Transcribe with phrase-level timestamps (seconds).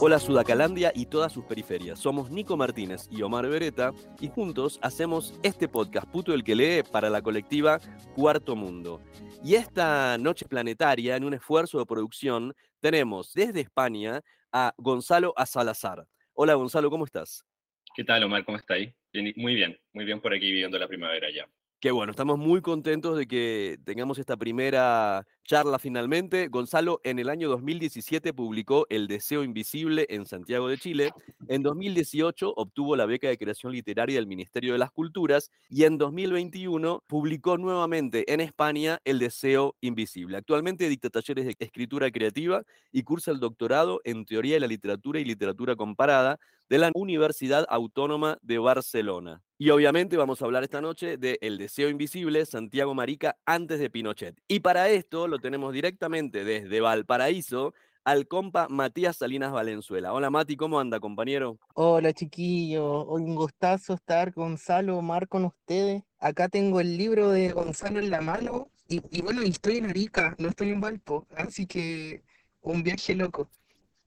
[0.00, 1.98] Hola Sudacalandia y todas sus periferias.
[1.98, 6.82] Somos Nico Martínez y Omar Beretta y juntos hacemos este podcast Puto el que lee
[6.92, 7.80] para la colectiva
[8.14, 9.02] Cuarto Mundo.
[9.42, 14.20] Y esta noche planetaria, en un esfuerzo de producción, tenemos desde España
[14.52, 16.06] a Gonzalo Azalazar.
[16.32, 17.44] Hola Gonzalo, ¿cómo estás?
[17.92, 18.44] ¿Qué tal Omar?
[18.44, 18.94] ¿Cómo estáis?
[19.34, 21.48] Muy bien, muy bien por aquí viviendo la primavera ya.
[21.80, 26.48] Qué bueno, estamos muy contentos de que tengamos esta primera charla finalmente.
[26.48, 31.10] Gonzalo en el año 2017 publicó El Deseo Invisible en Santiago de Chile.
[31.48, 35.96] En 2018 obtuvo la beca de creación literaria del Ministerio de las Culturas y en
[35.96, 40.36] 2021 publicó nuevamente en España El Deseo Invisible.
[40.36, 45.18] Actualmente dicta talleres de escritura creativa y cursa el doctorado en Teoría de la Literatura
[45.18, 49.42] y Literatura Comparada de la Universidad Autónoma de Barcelona.
[49.60, 53.90] Y obviamente vamos a hablar esta noche de El Deseo Invisible, Santiago Marica, antes de
[53.90, 54.38] Pinochet.
[54.46, 60.12] Y para esto lo tenemos directamente desde Valparaíso al compa Matías Salinas Valenzuela.
[60.12, 61.58] Hola Mati, ¿cómo anda, compañero?
[61.74, 66.02] Hola chiquillo, un gustazo estar Gonzalo, Omar con ustedes.
[66.18, 70.34] Acá tengo el libro de Gonzalo en la mano y, y bueno, estoy en Arica,
[70.38, 72.22] no estoy en Valpo, así que
[72.62, 73.50] un viaje loco.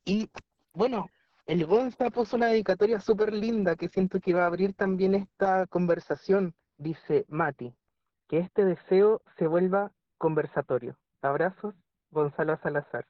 [0.03, 0.29] Y
[0.73, 1.09] bueno,
[1.45, 5.67] el Gonza puso una dedicatoria súper linda que siento que va a abrir también esta
[5.67, 6.55] conversación.
[6.77, 7.75] Dice Mati,
[8.27, 10.97] que este deseo se vuelva conversatorio.
[11.21, 11.75] Abrazos,
[12.09, 13.05] Gonzalo Salazar.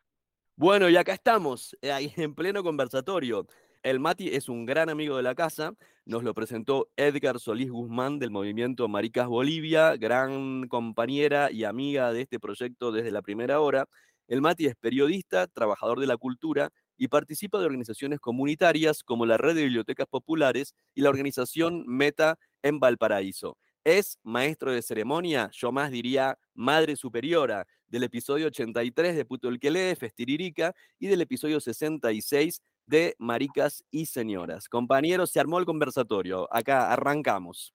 [0.55, 3.47] Bueno, y acá estamos, eh, en pleno conversatorio.
[3.83, 5.73] El Mati es un gran amigo de la casa,
[6.05, 12.21] nos lo presentó Edgar Solís Guzmán del movimiento Maricas Bolivia, gran compañera y amiga de
[12.21, 13.87] este proyecto desde la primera hora.
[14.27, 19.37] El Mati es periodista, trabajador de la cultura y participa de organizaciones comunitarias como la
[19.37, 23.57] Red de Bibliotecas Populares y la organización Meta en Valparaíso.
[23.83, 29.59] Es maestro de ceremonia, yo más diría madre superiora, del episodio 83 de Puto el
[29.59, 34.69] que lee, Festiririca, y del episodio 66 de Maricas y Señoras.
[34.69, 36.47] Compañeros, se armó el conversatorio.
[36.53, 37.73] Acá arrancamos.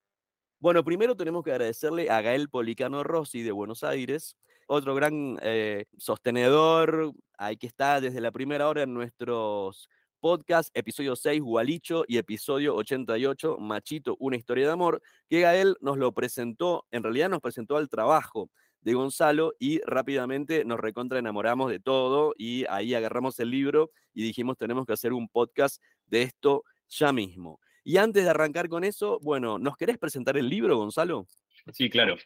[0.60, 4.36] Bueno, primero tenemos que agradecerle a Gael Policano Rossi de Buenos Aires,
[4.68, 9.88] otro gran eh, sostenedor, ahí que está desde la primera hora en nuestros
[10.20, 15.98] podcasts, episodio 6, Gualicho, y episodio 88, Machito, una historia de amor, que Gael nos
[15.98, 18.50] lo presentó, en realidad nos presentó al trabajo
[18.80, 24.22] de Gonzalo y rápidamente nos recontra enamoramos de todo y ahí agarramos el libro y
[24.22, 27.60] dijimos tenemos que hacer un podcast de esto ya mismo.
[27.82, 31.26] Y antes de arrancar con eso, bueno, ¿nos querés presentar el libro, Gonzalo?
[31.72, 32.16] Sí, claro.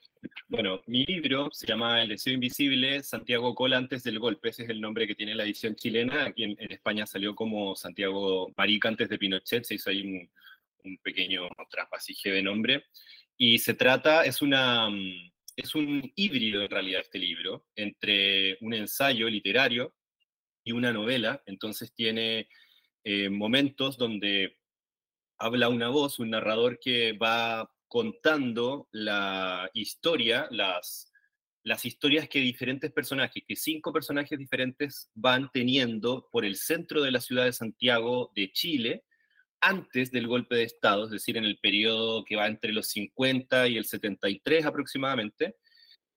[0.48, 4.68] Bueno, mi libro se llama El deseo invisible, Santiago Cola antes del golpe, ese es
[4.68, 9.08] el nombre que tiene la edición chilena, aquí en, España salió como Santiago Marica antes
[9.08, 10.02] de Pinochet, se hizo ahí
[10.82, 12.84] un, pequeño traspasije de nombre,
[13.36, 14.88] y se trata, es una...
[15.56, 19.94] Es un híbrido en realidad este libro, entre un ensayo literario
[20.64, 22.48] y una novela, entonces tiene
[23.04, 24.56] eh, momentos donde
[25.38, 31.10] habla una voz, un narrador que va contando la historia, las,
[31.82, 37.20] historias que diferentes personajes, que cinco personajes diferentes van teniendo por el centro de la
[37.20, 39.04] ciudad de Santiago de Chile
[39.60, 43.66] antes del golpe de Estado, es decir, en el periodo que va entre los 50
[43.66, 45.56] y el 73 aproximadamente.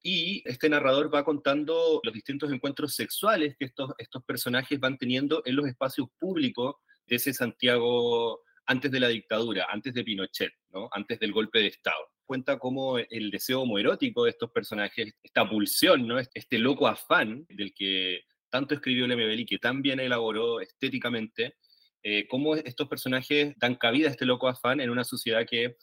[0.03, 5.41] Y este narrador va contando los distintos encuentros sexuales que estos, estos personajes van teniendo
[5.43, 6.75] en los espacios públicos
[7.07, 10.89] de ese Santiago antes de la dictadura, antes de Pinochet, ¿no?
[10.91, 12.09] antes del golpe de Estado.
[12.25, 16.19] Cuenta cómo el deseo homoerótico de estos personajes, esta pulsión, ¿no?
[16.19, 21.55] este loco afán del que tanto escribió Lemebel y que tan bien elaboró estéticamente,
[22.03, 25.77] eh, cómo estos personajes dan cabida a este loco afán en una sociedad que,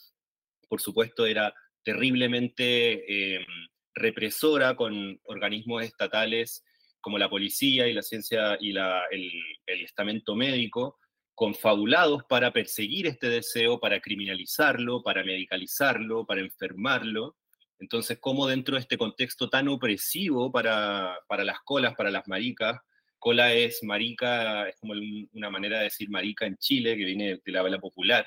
[0.69, 1.53] por supuesto, era
[1.83, 3.47] terriblemente eh,
[3.95, 6.65] represora con organismos estatales
[7.01, 10.99] como la policía y la ciencia y el estamento médico,
[11.35, 17.37] confabulados para perseguir este deseo, para criminalizarlo, para medicalizarlo, para enfermarlo.
[17.79, 22.79] Entonces, ¿cómo dentro de este contexto tan opresivo para, para las colas, para las maricas,
[23.21, 24.95] cola es marica, es como
[25.33, 28.27] una manera de decir marica en Chile, que viene de la vela popular,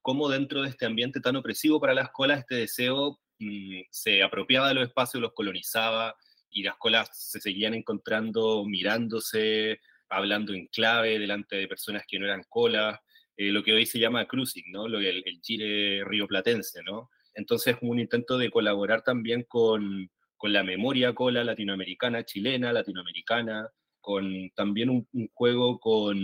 [0.00, 4.68] cómo dentro de este ambiente tan opresivo para las colas, este deseo mm, se apropiaba
[4.68, 6.16] de los espacios, los colonizaba,
[6.50, 12.26] y las colas se seguían encontrando, mirándose, hablando en clave delante de personas que no
[12.26, 12.98] eran colas,
[13.36, 14.88] eh, lo que hoy se llama cruising, ¿no?
[14.88, 17.10] Lo, el, el Chile rioplatense, ¿no?
[17.34, 23.68] Entonces, un intento de colaborar también con, con la memoria cola latinoamericana, chilena, latinoamericana,
[24.00, 26.18] con también un, juego con,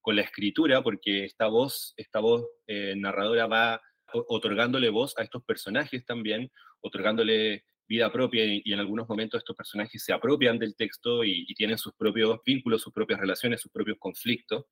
[0.00, 3.80] con, la escritura, porque esta voz, esta voz eh, narradora va
[4.12, 6.50] otorgándole voz a estos personajes también,
[6.80, 11.78] otorgándole vida propia y, en algunos momentos estos personajes se apropian del texto y, tienen
[11.78, 14.66] sus propios vínculos, sus propias relaciones, sus propios conflictos.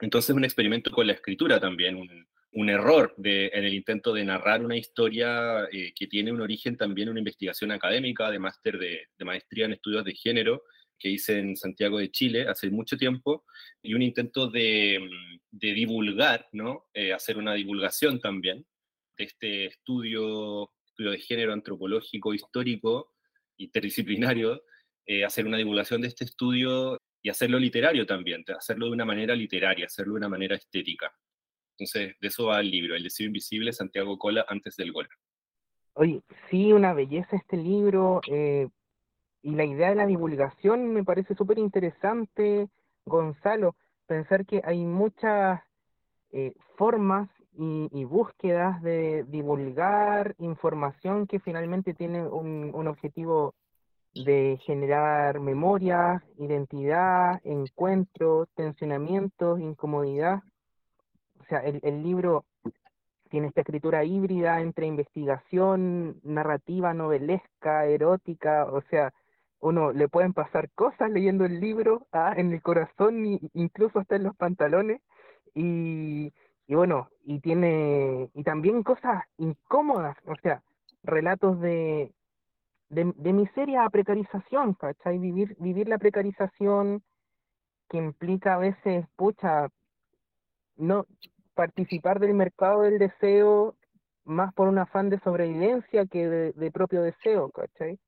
[0.00, 2.26] Entonces un experimento con la escritura también, un,
[2.70, 7.20] error en el intento de narrar una historia eh, que tiene un origen también una
[7.20, 10.62] investigación académica de máster de, maestría en estudios de género
[10.98, 13.44] que hice en Santiago de Chile hace mucho tiempo
[13.82, 15.06] y un intento de,
[15.50, 16.86] divulgar, ¿no?
[16.94, 18.64] Eh, hacer una divulgación también
[19.18, 23.12] de este estudio estudio de género antropológico, histórico,
[23.58, 24.62] interdisciplinario,
[25.04, 29.34] eh, hacer una divulgación de este estudio y hacerlo literario también, hacerlo de una manera
[29.34, 31.12] literaria, hacerlo de una manera estética.
[31.72, 35.06] Entonces, de eso va el libro, El deseo invisible, Santiago Cola, antes del gol.
[35.92, 38.66] Oye, sí, una belleza este libro, eh,
[39.42, 42.68] y la idea de la divulgación me parece súper interesante,
[43.04, 43.76] Gonzalo,
[44.06, 45.60] pensar que hay muchas
[46.32, 47.28] eh, formas
[47.58, 53.54] y, búsquedas de divulgar información que finalmente tiene un, objetivo
[54.14, 60.42] de generar memoria, identidad, encuentro, tensionamiento, incomodidad.
[61.40, 62.44] O sea, el, el libro
[63.28, 69.12] tiene esta escritura híbrida entre investigación, narrativa, novelesca, erótica, o sea,
[69.60, 74.24] uno le pueden pasar cosas leyendo el libro ah, en el corazón, incluso hasta en
[74.24, 75.00] los pantalones,
[75.54, 76.32] y,
[76.68, 80.62] y bueno, y tiene, y también cosas incómodas, o sea,
[81.02, 82.12] relatos de,
[82.88, 85.18] de, de miseria a precarización, ¿cachai?
[85.18, 87.02] Vivir, vivir la precarización
[87.88, 89.68] que implica a veces, pucha,
[90.76, 91.06] no
[91.54, 93.76] participar del mercado del deseo
[94.24, 97.98] más por un afán de sobrevivencia que de, propio deseo, ¿cachai?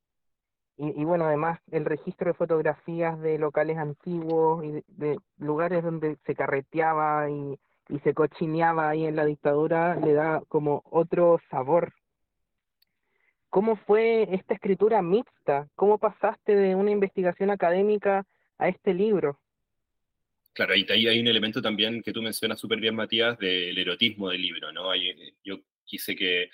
[0.77, 6.17] Y, y, bueno, además el registro de fotografías de locales antiguos y de lugares donde
[6.25, 7.59] se carreteaba y
[7.89, 11.95] y se cochineaba ahí en la dictadura, le da como otro sabor.
[13.51, 15.69] ¿Cómo fue esta escritura mixta?
[15.75, 18.27] ¿Cómo pasaste de una investigación académica
[18.59, 19.41] a este libro?
[20.53, 24.29] Claro, ahí, ahí hay un elemento también que tú mencionas súper bien, Matías, del erotismo
[24.29, 24.91] del libro, ¿no?
[25.45, 26.51] yo quise que,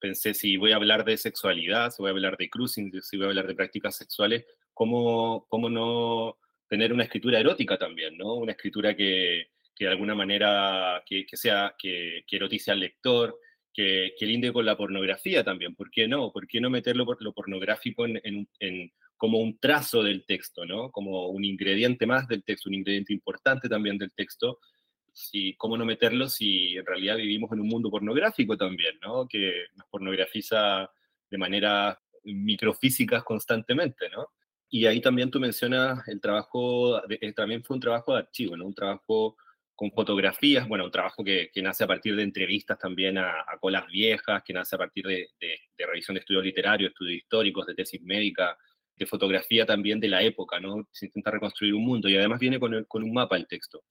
[0.00, 3.26] pensé si voy a hablar de sexualidad, si voy a hablar de cruising, si voy
[3.26, 6.38] a hablar de prácticas sexuales, ¿cómo, cómo no
[6.68, 8.34] tener una escritura erótica también, ¿no?
[8.34, 13.38] Una escritura que, que de alguna manera que, sea, que, que, erotice al lector,
[13.72, 15.74] que, que, linde con la pornografía también.
[15.74, 16.32] ¿Por qué no?
[16.32, 20.90] ¿Por qué no meterlo por lo pornográfico en, en, como un trazo del texto, ¿no?
[20.90, 24.60] Como un ingrediente más del texto, un ingrediente importante también del texto.
[25.12, 29.28] Si, ¿Cómo no meterlo si en realidad vivimos en un mundo pornográfico también, ¿no?
[29.28, 30.90] Que nos pornografiza
[31.30, 34.28] de manera microfísicas constantemente, ¿no?
[34.70, 38.66] Y ahí también tú mencionas el trabajo, eh, también fue un trabajo de archivo, ¿no?
[38.66, 39.36] Un trabajo
[39.76, 44.42] con fotografías, bueno, un trabajo que, nace a partir de entrevistas también a, colas viejas,
[44.42, 45.28] que nace a partir de,
[45.78, 48.56] revisión de estudios literarios, estudios históricos, de tesis médica,
[48.96, 50.88] de fotografía también de la época, ¿no?
[50.90, 53.84] Se intenta reconstruir un mundo y además viene con, un mapa el texto.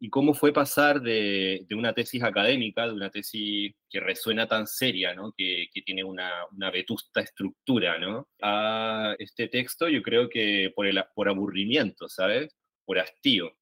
[0.00, 5.14] ¿Y cómo fue pasar de, una tesis académica, de una tesis que resuena tan seria,
[5.14, 5.32] ¿no?
[5.36, 8.28] que, tiene una, vetusta estructura, ¿no?
[8.40, 9.88] a este texto?
[9.88, 12.54] Yo creo que por, el, por aburrimiento, ¿sabes?
[12.84, 13.54] Por hastío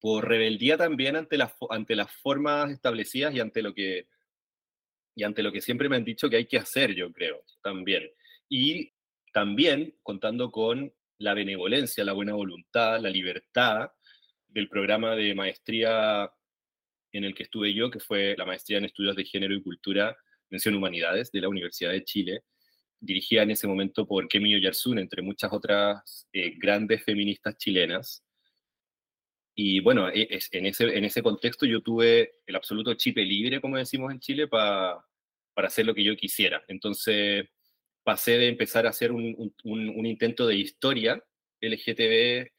[0.00, 4.08] por rebeldía también ante las, ante las formas establecidas y ante lo que
[5.14, 8.10] y ante lo que siempre me han dicho que hay que hacer, yo creo, también.
[8.48, 8.92] Y
[9.32, 13.90] también contando con la benevolencia, la buena voluntad, la libertad
[14.48, 16.30] del programa de maestría
[17.12, 20.16] en el que estuve yo, que fue la maestría en estudios de género y cultura,
[20.48, 22.42] mención humanidades, de la Universidad de Chile,
[22.98, 28.24] dirigida en ese momento por Kemi Oyarsun, entre muchas otras eh, grandes feministas chilenas,
[29.54, 33.76] y bueno, e, en ese, en ese contexto yo tuve el absoluto chipe libre, como
[33.76, 35.04] decimos en Chile, para
[35.56, 36.64] hacer lo que yo quisiera.
[36.68, 37.46] Entonces
[38.02, 41.22] pasé de empezar a hacer un, un, intento de historia
[41.60, 42.50] LGTB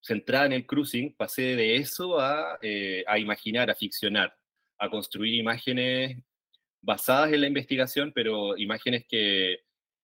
[0.00, 4.34] centrada en el cruising, pasé de eso a, eh, a imaginar, a ficcionar,
[4.78, 6.18] a construir imágenes
[6.80, 9.58] basadas en la investigación, pero imágenes que,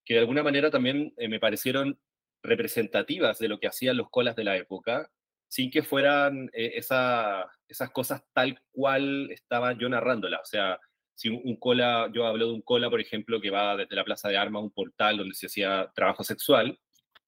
[0.05, 1.99] que de alguna manera también eh, me parecieron
[2.43, 5.09] representativas de lo que hacían los colas de la época
[5.53, 10.39] sin que fueran eh, esas cosas tal cual estaba yo narrándola.
[10.39, 10.79] O sea,
[11.13, 14.29] si un, cola, yo hablo de un cola, por ejemplo, que va desde la Plaza
[14.29, 16.79] de Armas a un portal donde se hacía trabajo sexual,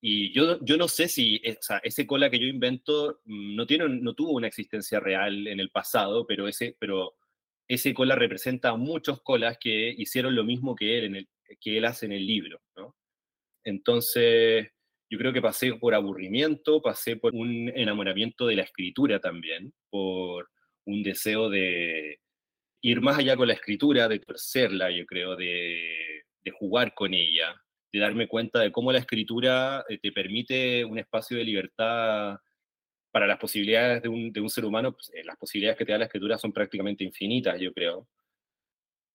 [0.02, 3.88] y yo, yo no sé si o sea, ese cola que yo invento no, tiene,
[3.90, 7.14] no tuvo una existencia real en el pasado, pero ese, pero
[7.68, 11.30] ese cola representa a muchos colas que hicieron lo mismo que él, en el,
[11.62, 12.60] que él hace en el libro.
[12.76, 12.96] ¿no?
[13.64, 14.72] Entonces,
[15.16, 20.50] yo creo que pasé por aburrimiento, pasé por un enamoramiento de la escritura también, por
[20.84, 22.20] un deseo de
[22.82, 26.26] ir más allá con la escritura, de torcerla, yo creo, de,
[26.60, 27.56] jugar con ella,
[27.94, 32.36] de darme cuenta de cómo la escritura eh, te permite un espacio de libertad
[33.10, 35.94] para las posibilidades de un, de un ser humano, pues, eh, las posibilidades que te
[35.94, 38.06] da la escritura son prácticamente infinitas, yo creo.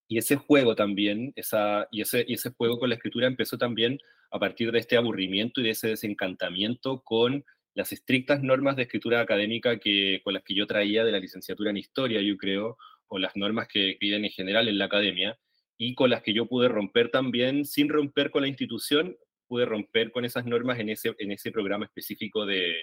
[0.08, 3.98] Y ese juego también, esa, y, ese, y ese juego con la escritura empezó también
[4.30, 7.44] a partir de este aburrimiento y de ese desencantamiento con
[7.74, 11.70] las estrictas normas de escritura académica que, con las que yo traía de la licenciatura
[11.70, 12.76] en historia, yo creo,
[13.08, 15.38] o las normas que viven en general en la academia,
[15.76, 20.12] y con las que yo pude romper también, sin romper con la institución, pude romper
[20.12, 22.74] con esas normas en ese, en ese programa específico de,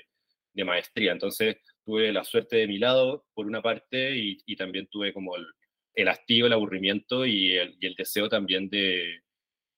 [0.54, 1.12] de maestría.
[1.12, 5.36] Entonces tuve la suerte de mi lado, por una parte, y, y también tuve como
[5.36, 5.46] el,
[5.94, 9.22] el, hastío, el aburrimiento y el, y el deseo también de,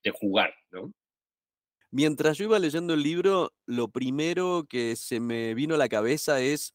[0.03, 0.93] de jugar, ¿no?
[1.91, 6.39] Mientras yo iba leyendo el libro, lo primero que se me vino a la cabeza
[6.41, 6.73] es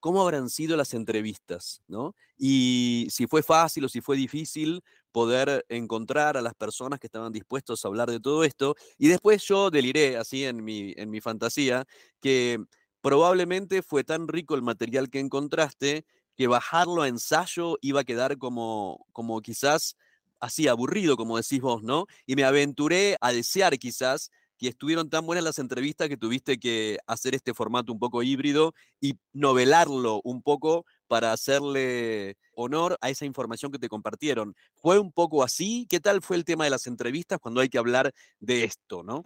[0.00, 2.14] cómo habrán sido las entrevistas, ¿no?
[2.36, 4.82] Y si fue fácil o si fue difícil
[5.12, 8.74] poder encontrar a las personas que estaban dispuestos a hablar de todo esto.
[8.98, 11.84] Y después yo deliré así en mi, en mi fantasía
[12.20, 12.58] que
[13.00, 16.04] probablemente fue tan rico el material que encontraste
[16.36, 19.96] que bajarlo a ensayo iba a quedar como, como quizás
[20.40, 22.06] así aburrido, como decís vos, ¿no?
[22.26, 26.98] Y me aventuré a desear quizás que estuvieron tan buenas las entrevistas que tuviste que
[27.06, 33.26] hacer este formato un poco híbrido y novelarlo un poco para hacerle honor a esa
[33.26, 34.54] información que te compartieron.
[34.74, 35.86] ¿Fue un poco así?
[35.88, 39.24] ¿Qué tal fue el tema de las entrevistas cuando hay que hablar de esto, no?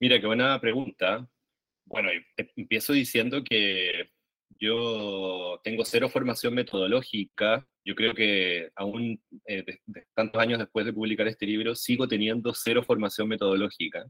[0.00, 1.28] Mira, qué buena pregunta.
[1.86, 2.22] Bueno, em,
[2.56, 4.10] empiezo diciendo que
[4.60, 7.66] yo tengo cero formación metodológica.
[7.84, 12.52] Yo creo que aún eh, de tantos años después de publicar este libro, sigo teniendo
[12.54, 14.04] cero formación metodológica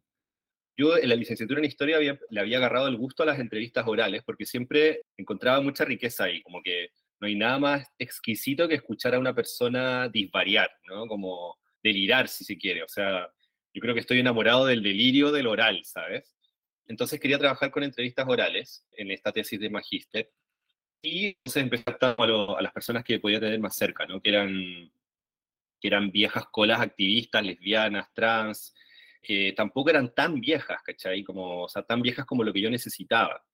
[0.78, 4.22] yo en la licenciatura en historia le había agarrado el gusto a las entrevistas orales
[4.24, 9.16] porque siempre encontraba mucha riqueza ahí, como que no hay nada más exquisito que escuchar
[9.16, 11.06] a una persona disvariar, ¿no?
[11.08, 12.84] Como delirar, si se quiere.
[12.84, 13.28] O sea,
[13.74, 16.36] yo creo que estoy enamorado del delirio del oral, ¿sabes?
[16.86, 20.30] Entonces quería trabajar con entrevistas orales en esta tesis de magíster
[21.02, 24.20] y entonces empecé a, a, las personas que podía tener más cerca, ¿no?
[24.20, 24.92] Que eran,
[25.80, 28.74] que eran viejas colas activistas, lesbianas, trans,
[29.28, 31.22] que tampoco eran tan viejas, ¿cachai?
[31.22, 33.44] Como, o sea, tan viejas como lo que yo necesitaba.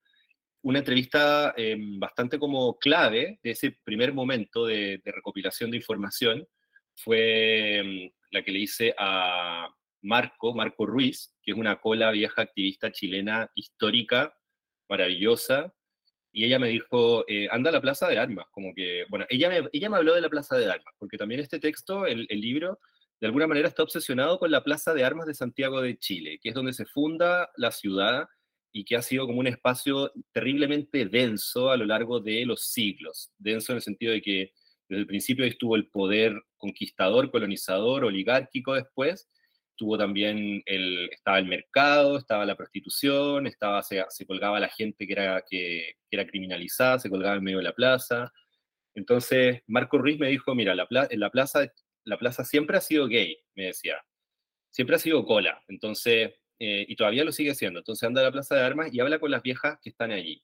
[0.62, 6.46] Una entrevista eh, bastante como clave de ese primer momento de, recopilación de información
[6.94, 9.68] fue um, la que le hice a
[10.02, 14.32] Marco, Marco Ruiz, que es una cola vieja activista chilena histórica,
[14.88, 15.74] maravillosa,
[16.30, 19.48] y ella me dijo, eh, anda a la Plaza de Armas, como que, bueno, ella
[19.48, 22.78] me, ella me habló de la Plaza de Armas, porque también este texto, el libro,
[23.21, 26.50] de alguna manera está obsesionado con la Plaza de Armas de Santiago de Chile, que
[26.50, 28.26] es donde se funda la ciudad
[28.73, 33.30] y que ha sido como un espacio terriblemente denso a lo largo de los siglos.
[33.38, 34.52] Denso en el sentido de que
[34.88, 39.28] desde el principio estuvo el poder conquistador, colonizador, oligárquico después,
[39.76, 45.12] tuvo también el, estaba el mercado, estaba la prostitución, estaba, se, colgaba la gente que
[45.12, 48.33] era, que, que, era criminalizada, se colgaba en medio de la plaza.
[48.94, 51.73] Entonces, Marco Ruiz me dijo, mira, la, en la plaza
[52.04, 54.02] la plaza siempre ha sido gay, me decía.
[54.70, 55.62] Siempre ha sido cola.
[55.68, 57.80] Entonces, eh, y todavía lo sigue siendo.
[57.80, 60.42] Entonces anda a la plaza de armas y habla con las viejas que están allí.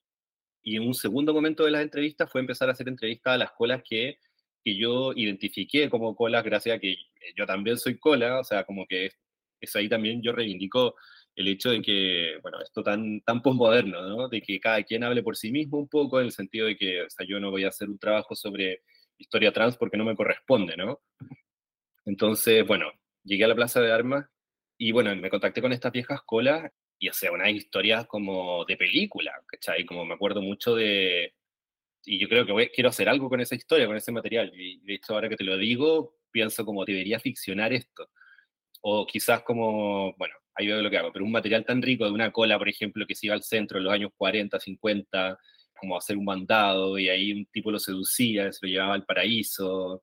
[0.62, 3.52] Y en un segundo momento de las entrevistas fue empezar a hacer entrevistas a las
[3.52, 4.19] colas que,
[4.64, 6.97] que yo identifiqué como colas gracias a que
[7.37, 9.11] yo también soy cola, o sea, como que
[9.61, 10.97] es, ahí también yo reivindico
[11.37, 14.29] el hecho de que, bueno, esto tan, tan posmoderno, ¿no?
[14.29, 17.02] De que cada quien hable por sí mismo un poco, en el sentido de que,
[17.02, 18.83] o sea, yo no voy a hacer un trabajo sobre
[19.19, 21.00] historia trans porque no me corresponde, ¿no?
[22.04, 22.90] Entonces, bueno,
[23.25, 24.26] llegué a la Plaza de Armas
[24.78, 28.76] y bueno, me contacté con estas viejas colas y o sea, unas historias como de
[28.76, 29.85] película, ¿cachai?
[29.87, 31.35] Como me acuerdo mucho de...
[32.04, 34.52] Y yo creo que quiero hacer algo con esa historia, con ese material.
[34.54, 38.11] Y de hecho, ahora que te lo digo, pienso como debería ficcionar esto.
[38.83, 42.12] O quizás como, bueno, ahí veo lo que hago, pero un material tan rico de
[42.12, 45.38] una cola, por ejemplo, que se iba al centro en los años 40, 50,
[45.78, 50.02] como hacer un mandado y ahí un tipo lo seducía, se lo llevaba al paraíso,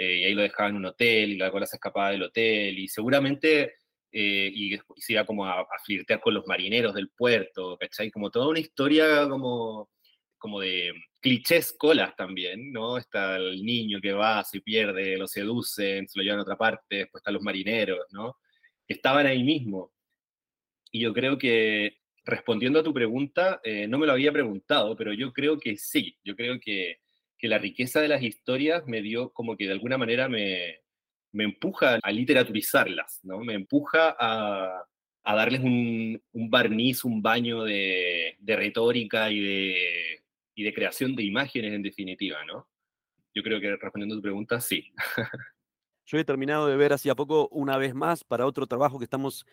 [0.00, 2.78] eh, y ahí lo dejaba en un hotel, y la cola se escapaba del hotel,
[2.78, 3.74] y seguramente,
[4.12, 8.08] eh, y, y, se iba como a, a, flirtear con los marineros del puerto, ¿cachai?
[8.10, 9.90] Como toda una historia como,
[10.38, 12.96] como de clichés colas también, ¿no?
[12.96, 16.96] Está el niño que va, se pierde, lo seducen, se lo llevan a otra parte,
[16.98, 18.36] después están los marineros, ¿no?
[18.86, 19.92] Estaban ahí mismo.
[20.92, 25.12] Y yo creo que, respondiendo a tu pregunta, eh, no me lo había preguntado, pero
[25.12, 27.00] yo creo que sí, yo creo que
[27.38, 30.80] que la riqueza de las historias me dio como que de alguna manera me,
[31.32, 33.40] me empuja a literaturizarlas, ¿no?
[33.40, 34.84] Me empuja a,
[35.22, 40.22] a darles un, un, barniz, un baño de, de retórica y de,
[40.54, 42.66] y de, creación de imágenes en definitiva, ¿no?
[43.34, 44.92] Yo creo que respondiendo a tu pregunta, sí.
[46.06, 49.44] Yo he terminado de ver hace poco una vez más para otro trabajo que estamos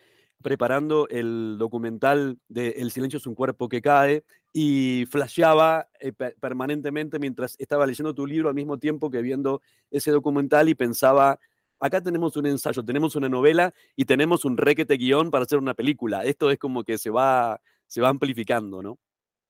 [0.42, 4.24] preparando el documental de El silencio es un cuerpo que cae
[4.58, 9.60] y flasheaba eh, permanentemente mientras estaba leyendo tu libro al mismo tiempo que viendo
[9.90, 11.38] ese documental y pensaba,
[11.78, 15.74] acá tenemos un ensayo, tenemos una novela y tenemos un requete guion para hacer una
[15.74, 16.24] película.
[16.24, 18.98] Esto es como que se va, se va amplificando, ¿no?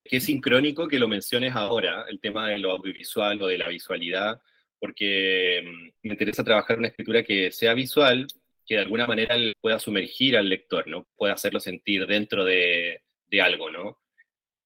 [0.02, 4.40] Es sincrónico que lo menciones ahora, el tema de lo audiovisual o de la visualidad,
[4.80, 8.26] porque mm, me interesa trabajar una escritura que sea visual,
[8.66, 11.06] que de alguna manera pueda sumergir al lector, ¿no?
[11.16, 14.00] Pueda hacerlo sentir dentro de, de algo, ¿no?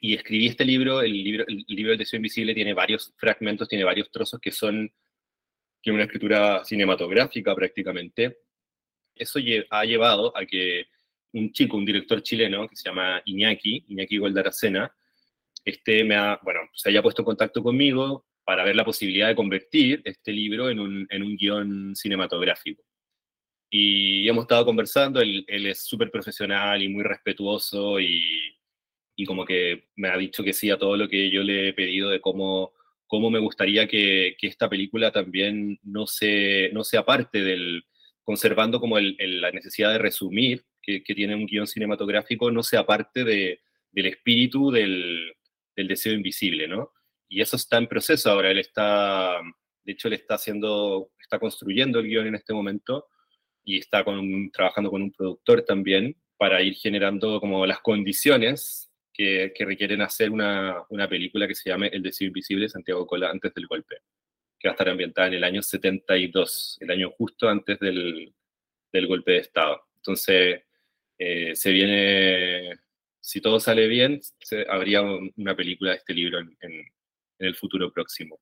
[0.01, 3.85] Y escribí este libro, el libro, el libro del deseo invisible tiene varios fragmentos, tiene
[3.85, 4.91] varios trozos que son
[5.83, 8.39] que una escritura cinematográfica prácticamente.
[9.15, 9.39] Eso
[9.71, 10.87] ha llevado a que
[11.33, 14.93] un chico, un director chileno que se llama Iñaki, Iñaki Goldaracena,
[15.65, 19.37] este me ha, bueno, se haya puesto en contacto conmigo para ver la posibilidad de
[19.37, 22.83] convertir este libro en un, en un guion cinematográfico.
[23.71, 28.57] Y hemos estado conversando, él, es súper profesional y muy respetuoso y,
[29.23, 31.73] y, como que me ha dicho que sí a todo lo que yo le he
[31.73, 32.73] pedido de cómo,
[33.07, 37.85] cómo me gustaría que, que esta película también no, se, no sea parte del,
[38.23, 42.87] conservando como el, la necesidad de resumir que, que, tiene un guion cinematográfico, no sea
[42.87, 43.61] parte de,
[43.93, 45.33] del espíritu del,
[45.77, 46.93] del deseo invisible, ¿no?
[47.29, 49.41] Y eso está en proceso ahora, él está,
[49.85, 53.07] de hecho, él está haciendo, está construyendo el guion en este momento
[53.65, 58.90] y está con trabajando con un productor también para ir generando como las condiciones
[59.55, 63.31] que, requieren hacer una, una, película que se llame El deseo invisible de Santiago Cola
[63.31, 63.97] antes del golpe,
[64.59, 68.33] que va a estar ambientada en el año 72, el año justo antes del,
[68.93, 69.83] del golpe de Estado.
[69.97, 70.63] Entonces,
[71.19, 72.79] eh, se viene,
[73.21, 74.21] si todo sale bien,
[74.69, 78.41] habría una película de este libro en, en, en el futuro próximo.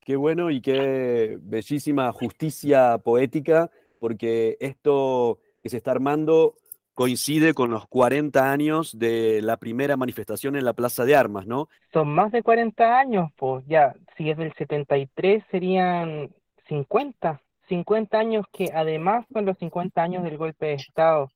[0.00, 6.56] Qué bueno y qué bellísima justicia poética porque esto que se está armando
[6.94, 11.68] coincide con los 40 años de la primera manifestación en la Plaza de Armas, ¿no?
[11.92, 16.30] Son más de 40 años, pues ya, si es del 73 serían
[16.68, 21.30] 50, 50 años que además son los 50 años del golpe de Estado.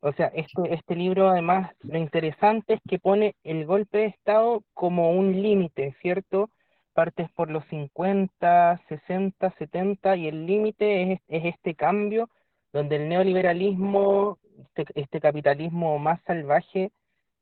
[0.00, 4.64] O sea, este, este libro además lo interesante es que pone el golpe de Estado
[4.74, 6.50] como un límite, ¿cierto?
[6.92, 12.28] partes por los 50, 60, 70 y el límite es, es, este cambio
[12.72, 16.90] donde el neoliberalismo, este, este, capitalismo más salvaje,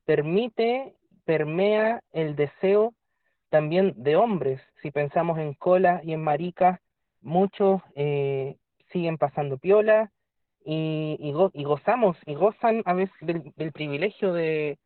[0.05, 2.95] permite, permea el deseo
[3.49, 4.61] también de hombres.
[4.83, 6.81] Si pensamos en colas y en maricas,
[7.21, 8.57] muchos eh,
[8.93, 10.11] siguen pasando piola
[10.64, 14.79] y, y, y, gozamos y gozan a veces del, del privilegio de,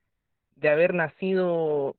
[0.56, 1.96] de haber nacido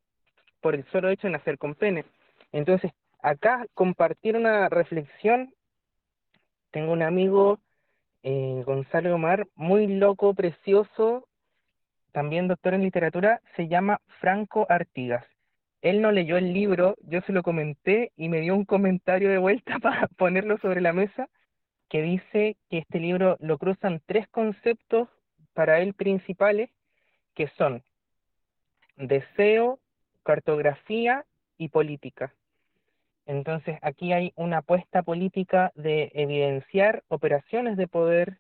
[0.62, 2.05] por el solo hecho de nacer con pene.
[2.51, 5.53] Entonces, acá compartir una reflexión,
[6.71, 7.60] tengo un amigo,
[8.27, 11.27] eh, Gonzalo Omar, muy loco, precioso,
[12.11, 15.23] también doctor en literatura, se llama Franco Artigas.
[15.83, 19.38] Él no leyó el libro, yo se lo comenté y me dio un comentario de
[19.38, 21.29] vuelta para ponerlo sobre la mesa,
[21.88, 25.07] que dice que este libro lo cruzan tres conceptos
[25.53, 26.71] para él principales,
[27.35, 27.83] que son
[28.95, 29.77] deseo,
[30.23, 31.25] cartografía
[31.59, 32.33] y política.
[33.25, 38.38] Entonces, aquí hay una apuesta política de evidenciar operaciones de poder,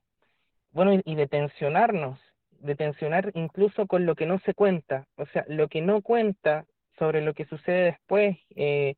[0.71, 2.19] bueno, y de tensionarnos,
[2.59, 6.65] de tensionar incluso con lo que no se cuenta, o sea, lo que no cuenta
[6.99, 8.95] sobre lo que sucede después eh,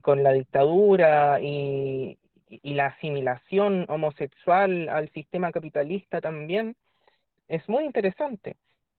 [0.00, 6.76] con la dictadura y, y la asimilación homosexual al sistema capitalista también,
[7.48, 8.56] es muy interesante.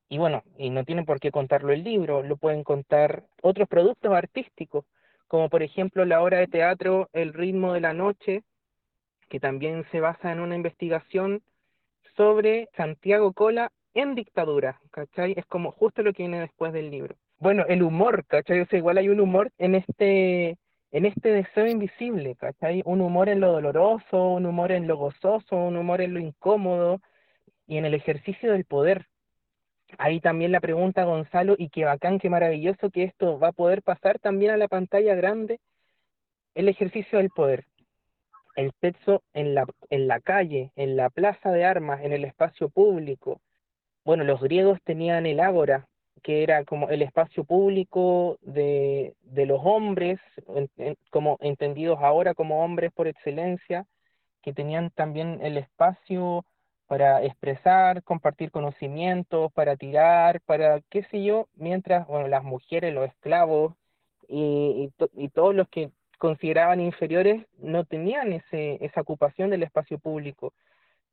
[0.08, 4.14] Y bueno, y no tiene por qué contarlo el libro, lo pueden contar otros productos
[4.14, 4.86] artísticos
[5.32, 8.44] como por ejemplo la obra de teatro El ritmo de la noche,
[9.30, 11.42] que también se basa en una investigación
[12.18, 15.34] sobre Santiago Cola en dictadura, ¿cachai?
[15.38, 17.16] Es como justo lo que viene después del libro.
[17.40, 18.60] Bueno, el humor, ¿cachai?
[18.60, 20.58] O sea, igual hay un humor en este,
[20.92, 22.82] en este deseo invisible, ¿cachai?
[22.84, 27.00] Un humor en lo doloroso, un humor en lo gozoso, un humor en lo incómodo
[27.68, 29.08] y en el ejercicio del poder,
[29.98, 33.82] ahí también la pregunta, Gonzalo, y qué bacán, qué maravilloso que esto va a poder
[33.82, 35.60] pasar también a la pantalla grande,
[36.56, 37.66] el ejercicio del poder,
[38.56, 42.70] el sexo en la, en la calle, en la plaza de armas, en el espacio
[42.70, 43.42] público.
[44.04, 45.88] Bueno, los griegos tenían el ágora,
[46.24, 50.20] que era como el espacio público de, de los hombres,
[51.10, 53.86] como entendidos ahora como hombres por excelencia,
[54.42, 56.46] que tenían también el espacio
[56.92, 63.08] para expresar, compartir conocimientos, para tirar, para qué sé yo, mientras, bueno, las mujeres, los
[63.08, 63.76] esclavos
[64.28, 70.00] y, y, y todos los que consideraban inferiores no tenían ese, esa ocupación del espacio
[70.00, 70.52] público.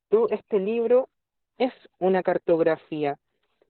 [0.09, 1.11] Tú, este libro
[1.59, 3.17] es una cartografía.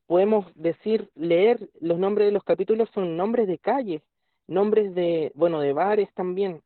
[0.07, 4.01] Podemos decir, leer los nombres de los capítulos son nombres de calles,
[4.47, 6.63] nombres de, bueno, de bares también.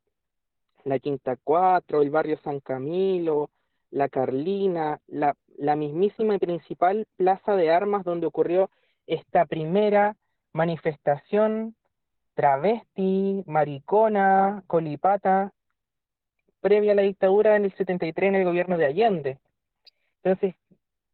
[0.85, 3.51] La Quinta Cuatro, el barrio San Camilo,
[3.93, 8.71] la Carlina, la, la mismísima y principal plaza de armas donde ocurrió
[9.07, 10.17] esta primera
[10.53, 11.77] manifestación
[12.35, 15.53] travesti, maricona, colipata,
[16.61, 19.39] previa a la dictadura en el 73 en el gobierno de Allende.
[20.23, 20.55] Entonces,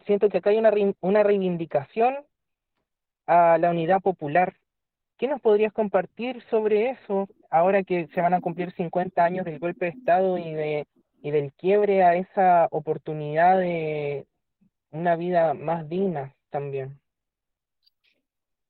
[0.07, 2.17] siento que acá hay una, una reivindicación
[3.27, 4.55] a la unidad popular.
[5.17, 9.59] ¿Qué nos podrías compartir sobre eso ahora que se van a cumplir 50 años del
[9.59, 10.87] golpe de Estado y, de,
[11.23, 14.27] y del quiebre a esa oportunidad de
[14.91, 16.99] una vida más digna también?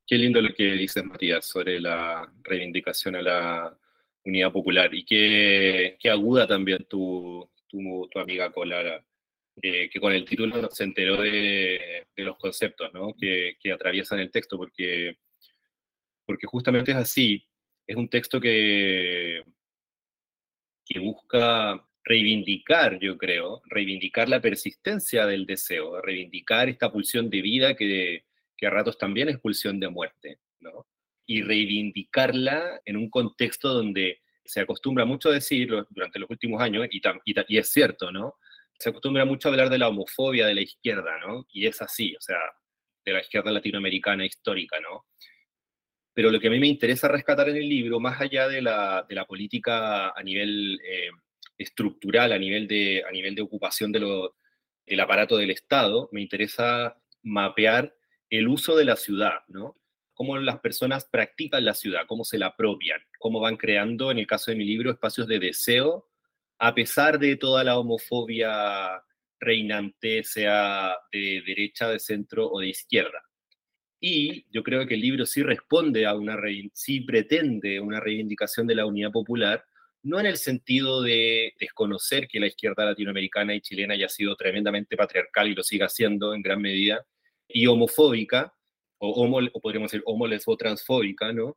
[0.07, 3.79] Qué lindo lo que dices, Matías, sobre la reivindicación a la
[4.25, 9.05] unidad popular y qué, qué aguda también tu, tu, tu amiga Colara,
[9.61, 13.15] eh, que con el título se enteró de, de los conceptos ¿no?
[13.19, 15.19] que, que, atraviesan el texto, porque,
[16.25, 17.45] porque justamente es así.
[17.87, 19.43] Es un texto que,
[20.85, 27.75] que busca reivindicar, yo creo, reivindicar la persistencia del deseo, reivindicar esta pulsión de vida
[27.75, 28.25] que
[28.59, 30.87] que a ratos también es pulsión de muerte, ¿no?
[31.25, 36.87] Y reivindicarla en un contexto donde se acostumbra mucho a decirlo durante los últimos años,
[36.91, 38.35] y, y, es cierto, ¿no?
[38.77, 41.47] Se acostumbra mucho a hablar de la homofobia de la izquierda, ¿no?
[41.53, 42.39] Y es así, o sea,
[43.05, 45.07] de la izquierda latinoamericana histórica, ¿no?
[46.13, 49.07] Pero lo que a mí me interesa rescatar en el libro, más allá de la,
[49.09, 51.11] de la política a nivel eh,
[51.59, 54.01] estructural, a nivel de, a nivel de ocupación de
[54.87, 57.95] del aparato del Estado, me interesa mapear
[58.31, 59.77] el uso de la ciudad, ¿no?
[60.15, 64.27] Cómo las personas practican la ciudad, cómo se la apropian, cómo van creando, en el
[64.27, 66.09] caso de mi libro, espacios de deseo,
[66.59, 69.03] a pesar de toda la homofobia
[69.39, 73.23] reinante, sea de derecha, de centro o de izquierda.
[74.01, 76.37] Y yo creo que el libro sí responde a una,
[76.73, 79.65] sí pretende una reivindicación de la unidad popular,
[80.03, 84.97] no en el sentido de desconocer que la izquierda latinoamericana y chilena haya sido tremendamente
[84.97, 87.05] patriarcal y lo siga siendo en gran medida,
[87.49, 88.55] y homofóbica,
[88.99, 89.11] o,
[89.53, 91.57] o podríamos decir homo transfóbica, ¿no?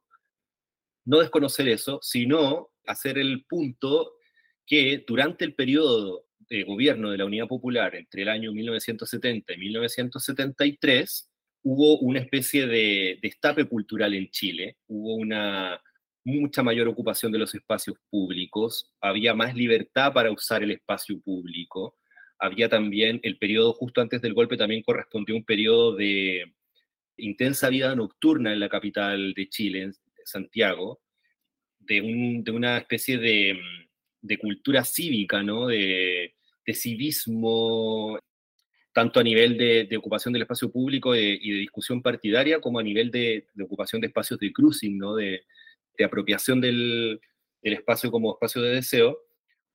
[1.06, 4.14] No desconocer eso, sino hacer el punto
[4.66, 9.58] que durante el periodo de gobierno de la Unidad Popular entre el año 1970 y
[9.58, 11.30] 1973
[11.64, 15.82] hubo una especie de destape cultural en Chile, hubo una
[16.24, 21.96] mucha mayor ocupación de los espacios públicos, había más libertad para usar el espacio público,
[22.40, 26.54] había también el periodo justo antes del golpe, también correspondió un periodo de
[27.18, 29.94] intensa vida nocturna en la capital de Chile, en
[30.26, 31.02] Santiago,
[31.80, 33.60] de, un, de una especie de,
[34.22, 35.68] de, cultura cívica, ¿no?
[35.68, 38.20] de, de civismo,
[38.94, 42.84] tanto a nivel de, de, ocupación del espacio público y de discusión partidaria, como a
[42.84, 45.16] nivel de, ocupación de espacios de cruising, ¿no?
[45.16, 45.44] de,
[46.00, 47.20] apropiación del,
[47.62, 49.18] espacio como espacio de deseo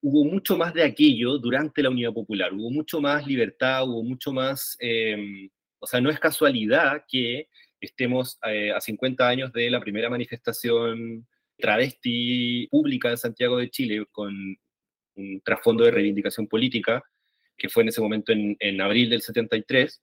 [0.01, 4.33] hubo mucho más de aquello durante la Unidad Popular, hubo mucho más libertad, hubo mucho
[4.33, 5.49] más, em,
[5.79, 7.49] o sea, no es casualidad que
[7.81, 11.27] estemos eh, a 50 años de la primera manifestación
[11.59, 14.57] travesti pública en Santiago de Chile con
[15.17, 17.03] un trasfondo de reivindicación política,
[17.57, 20.03] que fue en ese momento en, abril del 73,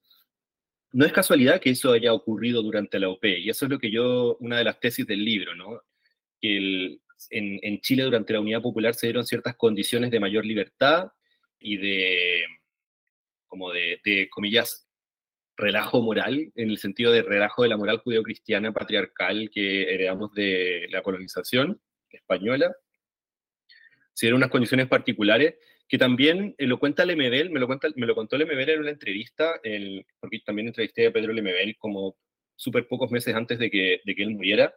[0.93, 3.91] no es casualidad que eso haya ocurrido durante la OP, y eso es lo que
[3.91, 5.81] yo, una de las tesis del libro, ¿no?
[6.43, 11.11] Que el, en, Chile durante la Unidad Popular se dieron ciertas condiciones de mayor libertad
[11.59, 12.43] y de,
[13.47, 14.87] como de, comillas,
[15.55, 20.87] relajo moral, en el sentido de relajo de la moral judeocristiana patriarcal que heredamos de
[20.89, 21.79] la colonización
[22.09, 22.75] española.
[24.13, 25.55] Se dieron unas condiciones particulares
[25.87, 28.89] que también eh, lo cuenta Lemebel, me lo, cuenta, me lo contó Lemebel en una
[28.89, 29.59] entrevista,
[30.19, 32.17] porque también entrevisté a Pedro Lemebel como
[32.55, 34.73] súper pocos meses antes de que, de que él muriera,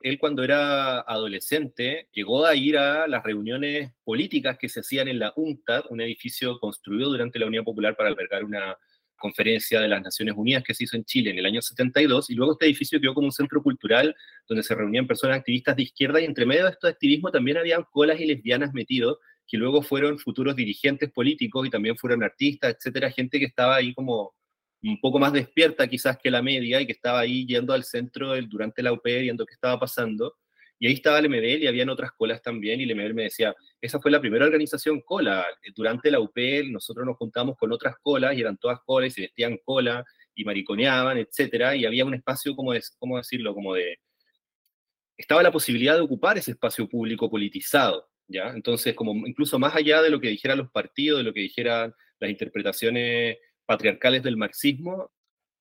[0.00, 5.18] él cuando era adolescente llegó a ir a las reuniones políticas que se hacían en
[5.18, 8.76] la UNTAD, un edificio construido durante la Unidad Popular para albergar una
[9.16, 12.34] conferencia de las Naciones Unidas que se hizo en Chile en el año 72, y
[12.34, 14.14] luego este edificio quedó como un centro cultural
[14.48, 17.84] donde se reunían personas activistas de izquierda, y entre medio de este activismo también habían
[17.90, 23.10] colas y lesbianas metidos, que luego fueron futuros dirigentes políticos y también fueron artistas, etcétera,
[23.10, 24.34] gente que estaba ahí como
[24.82, 28.32] un poco más despierta quizás que la media y que estaba ahí yendo al centro
[28.32, 30.36] del, durante la UP viendo qué estaba pasando.
[30.80, 33.54] Y ahí estaba el MBL y habían otras colas también y el MBL me decía,
[33.80, 35.44] esa fue la primera organización cola.
[35.74, 36.36] Durante la UP
[36.70, 40.04] nosotros nos juntamos con otras colas y eran todas colas y se vestían cola
[40.36, 43.54] y mariconeaban, etcétera, y había un espacio, como de, ¿cómo decirlo?
[43.54, 43.98] Como de...
[45.16, 48.50] Estaba la posibilidad de ocupar ese espacio público politizado, ¿ya?
[48.50, 51.92] Entonces, como incluso más allá de lo que dijeran los partidos, de lo que dijeran
[52.20, 55.12] las interpretaciones patriarcales del marxismo,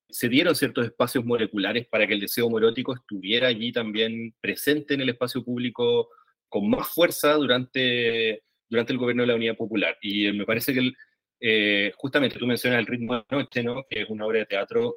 [0.09, 5.01] se dieron ciertos espacios moleculares para que el deseo morótico estuviera allí también presente en
[5.01, 6.07] el espacio público
[6.47, 9.97] con más fuerza durante, durante el gobierno de la Unidad Popular.
[10.01, 10.93] Y me parece que
[11.41, 13.85] eh, justamente tú mencionas El ritmo de la noche, ¿no?
[13.89, 14.95] que es una obra de teatro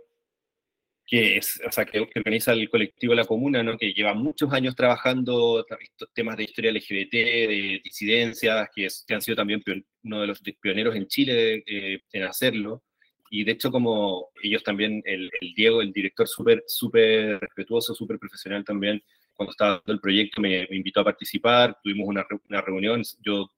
[1.04, 3.76] que, es, o sea, que, organiza el colectivo La Comuna, ¿no?
[3.76, 5.66] que lleva muchos años trabajando
[6.14, 9.60] temas de historia LGBT, de disidencias, que, han sido también
[10.04, 12.84] uno de los pioneros en Chile eh, en hacerlo.
[13.30, 18.64] Y de hecho, como ellos también, el, Diego, el director súper súper respetuoso, súper profesional
[18.64, 19.02] también,
[19.34, 23.50] cuando estaba dando el proyecto me, invitó a participar, tuvimos una, una, reunión, yo,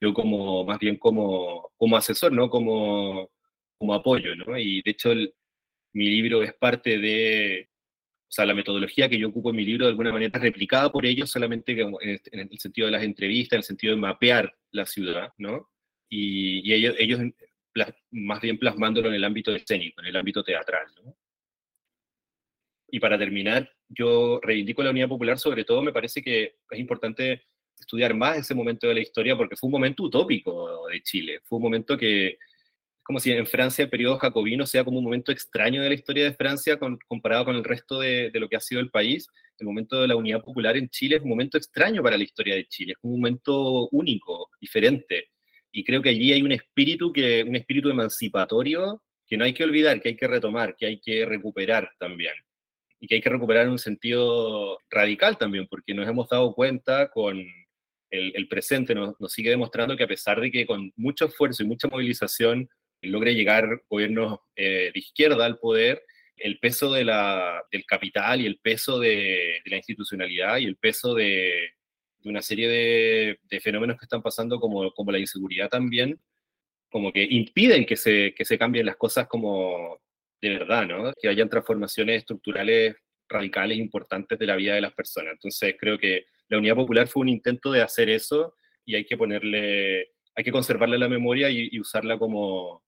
[0.00, 2.48] yo como, más bien como, como asesor, ¿no?
[2.48, 3.30] Como,
[3.78, 4.58] como apoyo, ¿no?
[4.58, 5.34] Y de hecho el,
[5.92, 7.68] mi libro es parte de,
[8.30, 10.90] o sea, la metodología que yo ocupo en mi libro de alguna manera es replicada
[10.90, 14.86] por ellos, solamente en el sentido de las entrevistas, en el sentido de mapear la
[14.86, 15.68] ciudad, ¿no?
[16.08, 17.20] Y, ellos, ellos
[18.10, 21.16] más bien plasmándolo en el ámbito escénico, en el ámbito teatral, ¿no?
[22.92, 27.44] Y para terminar, yo reivindico la unidad popular, sobre todo me parece que es importante
[27.78, 31.56] estudiar más ese momento de la historia porque fue un momento utópico de Chile, fue
[31.56, 32.36] un momento que
[33.10, 36.22] como si en Francia el periodo jacobino sea como un momento extraño de la historia
[36.22, 36.78] de Francia
[37.08, 39.26] comparado con el resto de, lo que ha sido el país.
[39.58, 42.54] El momento de la unidad popular en Chile es un momento extraño para la historia
[42.54, 45.30] de Chile, es un momento único, diferente.
[45.72, 49.64] Y creo que allí hay un espíritu, que, un espíritu emancipatorio que no hay que
[49.64, 52.34] olvidar, que hay que retomar, que hay que recuperar también.
[52.98, 57.08] Y que hay que recuperar en un sentido radical también, porque nos hemos dado cuenta
[57.10, 57.40] con
[58.10, 61.66] el, presente, nos, nos sigue demostrando que a pesar de que con mucho esfuerzo y
[61.66, 62.68] mucha movilización
[63.02, 66.02] logre llegar gobiernos eh, de izquierda al poder,
[66.36, 71.14] el peso de la, del capital y el peso de, la institucionalidad y el peso
[71.14, 71.74] de,
[72.24, 76.20] una serie de, fenómenos que están pasando como, como la inseguridad también,
[76.90, 80.00] como que impiden que se, que se cambien las cosas como
[80.40, 81.12] de verdad, ¿no?
[81.20, 82.96] Que hayan transformaciones estructurales
[83.28, 85.34] radicales importantes de la vida de las personas.
[85.34, 88.54] Entonces creo que la Unidad Popular fue un intento de hacer eso
[88.84, 92.82] y hay que ponerle, hay que conservarle la memoria y usarla como,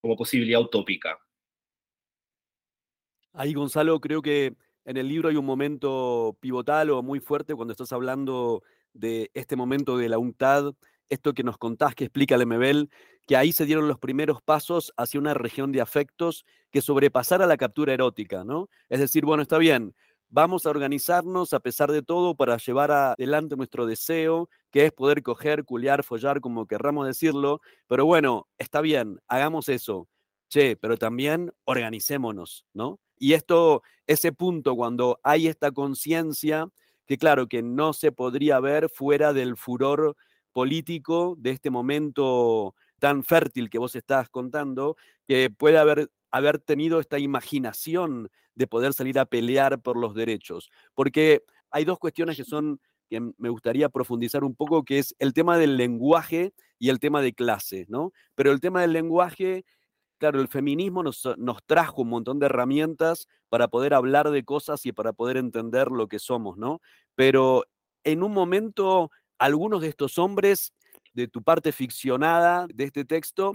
[0.00, 1.18] como posibilidad utópica.
[3.32, 4.54] Ahí, Gonzalo, creo que
[4.86, 8.62] en el libro hay un momento pivotal o muy fuerte cuando estás hablando
[8.94, 10.72] de este momento de la UNTAD,
[11.08, 12.88] esto que nos contás, que explica Lemebel,
[13.26, 17.56] que ahí se dieron los primeros pasos hacia una región de afectos que sobrepasara la
[17.56, 18.68] captura erótica, ¿no?
[18.88, 19.94] Es decir, bueno, está bien,
[20.28, 25.22] vamos a organizarnos a pesar de todo para llevar adelante nuestro deseo, que es poder
[25.22, 30.08] coger, culiar, follar, como querramos decirlo, pero bueno, está bien, hagamos eso.
[30.48, 33.00] Che, pero también organicémonos, ¿no?
[33.18, 36.68] Y esto, ese punto, cuando hay esta conciencia,
[37.06, 40.16] que claro, que no se podría ver fuera del furor
[40.52, 46.98] político de este momento tan fértil que vos estás contando, que puede haber, haber tenido
[46.98, 50.70] esta imaginación de poder salir a pelear por los derechos.
[50.94, 55.32] Porque hay dos cuestiones que son que me gustaría profundizar un poco, que es el
[55.32, 58.12] tema del lenguaje y el tema de clase, ¿no?
[58.34, 59.64] Pero el tema del lenguaje,
[60.18, 64.86] claro, el feminismo nos, nos trajo un montón de herramientas para poder hablar de cosas
[64.86, 66.80] y para poder entender lo que somos, ¿no?
[67.14, 67.64] Pero
[68.04, 70.72] en un momento, algunos de estos hombres,
[71.14, 73.52] de tu parte ficcionada de este texto,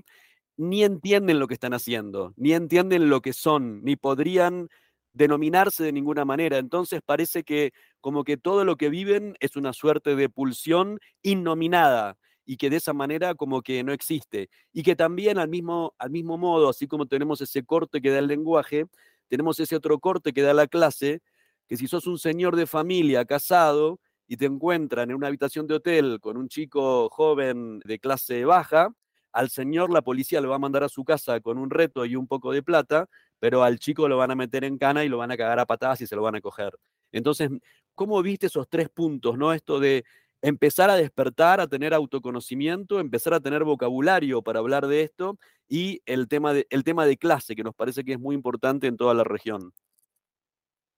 [0.57, 4.69] ni entienden lo que están haciendo, ni entienden lo que son, ni podrían
[5.13, 6.57] denominarse de ninguna manera.
[6.57, 12.17] Entonces parece que como que todo lo que viven es una suerte de pulsión innominada
[12.51, 14.49] y que de esa manera como que no existe.
[14.73, 18.19] Y que también al mismo, al mismo modo, así como tenemos ese corte que da
[18.19, 18.87] el lenguaje,
[19.29, 21.21] tenemos ese otro corte que da la clase,
[21.69, 25.75] que si sos un señor de familia casado y te encuentran en una habitación de
[25.75, 28.89] hotel con un chico joven de clase baja,
[29.31, 32.17] al señor la policía lo va a mandar a su casa con un reto y
[32.17, 33.07] un poco de plata,
[33.39, 35.65] pero al chico lo van a meter en cana y lo van a cagar a
[35.65, 36.77] patadas y se lo van a coger.
[37.13, 37.49] Entonces,
[37.95, 39.53] ¿cómo viste esos tres puntos, no?
[39.53, 40.03] Esto de
[40.41, 46.01] empezar a despertar, a tener autoconocimiento, empezar a tener vocabulario para hablar de esto y
[46.05, 48.97] el tema de, el tema de clase, que nos parece que es muy importante en
[48.97, 49.71] toda la región.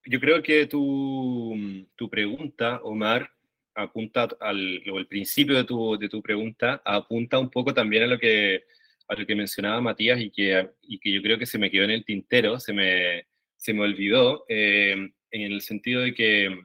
[0.06, 1.54] Yo creo que tu,
[1.96, 3.30] tu pregunta, Omar,
[3.74, 8.06] apunta al o el principio de tu, de tu pregunta, apunta un poco también a
[8.06, 8.64] lo que,
[9.08, 11.84] a lo que mencionaba Matías y que, y que yo creo que se me quedó
[11.84, 13.26] en el tintero, se me,
[13.56, 14.92] se me olvidó, eh,
[15.30, 16.64] en el sentido de que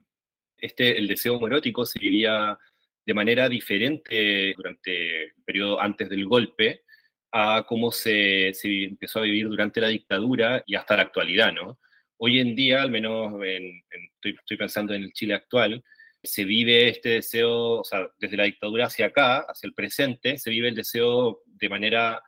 [0.58, 2.58] este, el deseo homoerótico se vivía
[3.10, 6.84] de manera diferente durante el periodo antes del golpe
[7.32, 11.80] a cómo se, se empezó a vivir durante la dictadura y hasta la actualidad, ¿no?
[12.18, 15.84] Hoy en día, al menos estoy, estoy pensando en el Chile actual,
[16.22, 20.52] se vive este deseo, o sea, desde la dictadura hacia acá, hacia el presente, se
[20.52, 22.22] vive el deseo de manera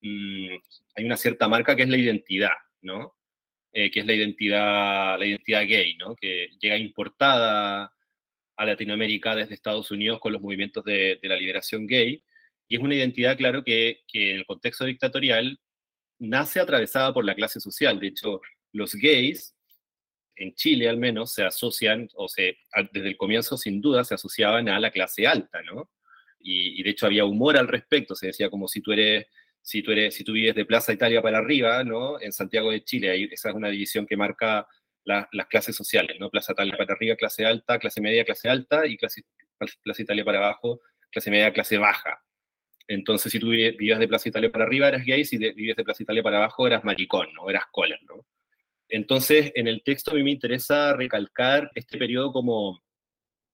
[0.00, 0.48] mm,
[0.96, 3.14] hay una cierta marca que es la identidad, ¿no?
[3.72, 6.16] Eh, que es la identidad, la identidad gay, ¿no?
[6.16, 7.93] Que llega importada
[8.56, 12.22] a Latinoamérica desde Estados Unidos con los movimientos de, la liberación gay.
[12.68, 15.58] Y es una identidad, claro, que, que en el contexto dictatorial
[16.18, 17.98] nace atravesada por la clase social.
[17.98, 18.40] De hecho,
[18.72, 19.54] los gays,
[20.36, 22.58] en Chile al menos, se asocian, o se,
[22.92, 25.90] desde el comienzo sin duda, se asociaban a la clase alta, ¿no?
[26.40, 29.26] Y, de hecho había humor al respecto, se decía como si tú eres,
[29.62, 32.20] si tú eres, si tú vives de Plaza Italia para arriba, ¿no?
[32.20, 34.66] En Santiago de Chile, esa es una división que marca
[35.04, 36.30] las clases sociales, ¿no?
[36.30, 39.22] Plaza Italia para arriba, clase alta, clase media, clase alta, y clase,
[39.82, 42.22] Plaza Italia para abajo, clase media, clase baja.
[42.86, 46.02] Entonces, si tú vivías de Plaza Italia para arriba, eras gay, si vivías de Plaza
[46.02, 47.48] Italia para abajo, eras maricón, ¿no?
[47.48, 48.26] Eras cola, ¿no?
[48.88, 52.82] Entonces, en el texto a mí me interesa recalcar este periodo como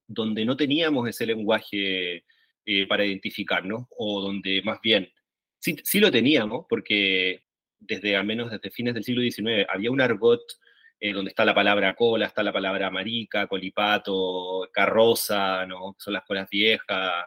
[0.07, 2.25] donde no teníamos ese lenguaje
[2.67, 5.11] eh, para identificarnos, o donde más bien
[5.61, 7.45] sí, sí, lo teníamos, porque
[7.79, 10.43] desde al menos desde fines del siglo XIX había un argot
[11.03, 15.97] eh, donde está la palabra cola, está la palabra marica, colipato, carroza, ¿no?
[15.99, 17.25] son las colas viejas,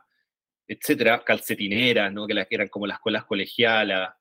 [0.68, 2.28] etcétera, calcetineras, ¿no?
[2.28, 4.14] que, eran como las colas colegialas.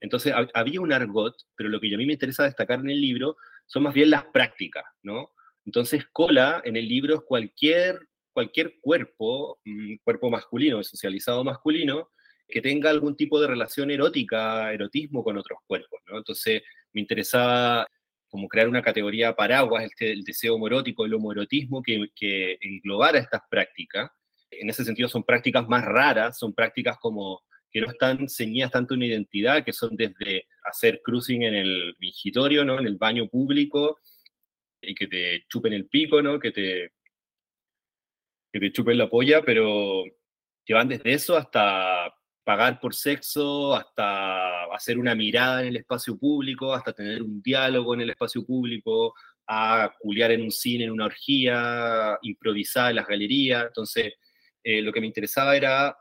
[0.00, 3.36] Entonces había un argot, pero lo que a mí me interesa destacar en el libro
[3.66, 5.32] son más bien las prácticas, ¿no?
[5.66, 8.00] Entonces cola en el libro es cualquier,
[8.32, 12.10] cualquier cuerpo, mm, cuerpo masculino, socializado masculino,
[12.48, 16.18] que tenga algún tipo de relación erótica, erotismo con otros cuerpos, ¿no?
[16.18, 17.86] Entonces me interesaba
[18.34, 23.42] como crear una categoría paraguas, este, el deseo homoerótico, el homoerotismo, que, que englobara estas
[23.48, 24.10] prácticas
[24.50, 28.94] en ese sentido son prácticas más raras, son prácticas como que no están ceñidas tanto
[28.94, 32.80] en una identidad, que son desde hacer cruising en el mingitorio, ¿no?
[32.80, 34.00] En el baño público,
[34.82, 36.40] y que te chupen el pico, ¿no?
[36.40, 36.90] Que te,
[38.52, 40.02] que te chupen la polla, pero
[40.64, 42.12] que van desde eso hasta
[42.44, 47.94] pagar por sexo, hasta hacer una mirada en el espacio público, hasta tener un diálogo
[47.94, 49.14] en el espacio público,
[49.46, 53.64] a culiar en un cine, en una orgía, improvisar en las galerías.
[53.66, 54.14] Entonces,
[54.62, 55.96] eh, lo que me interesaba era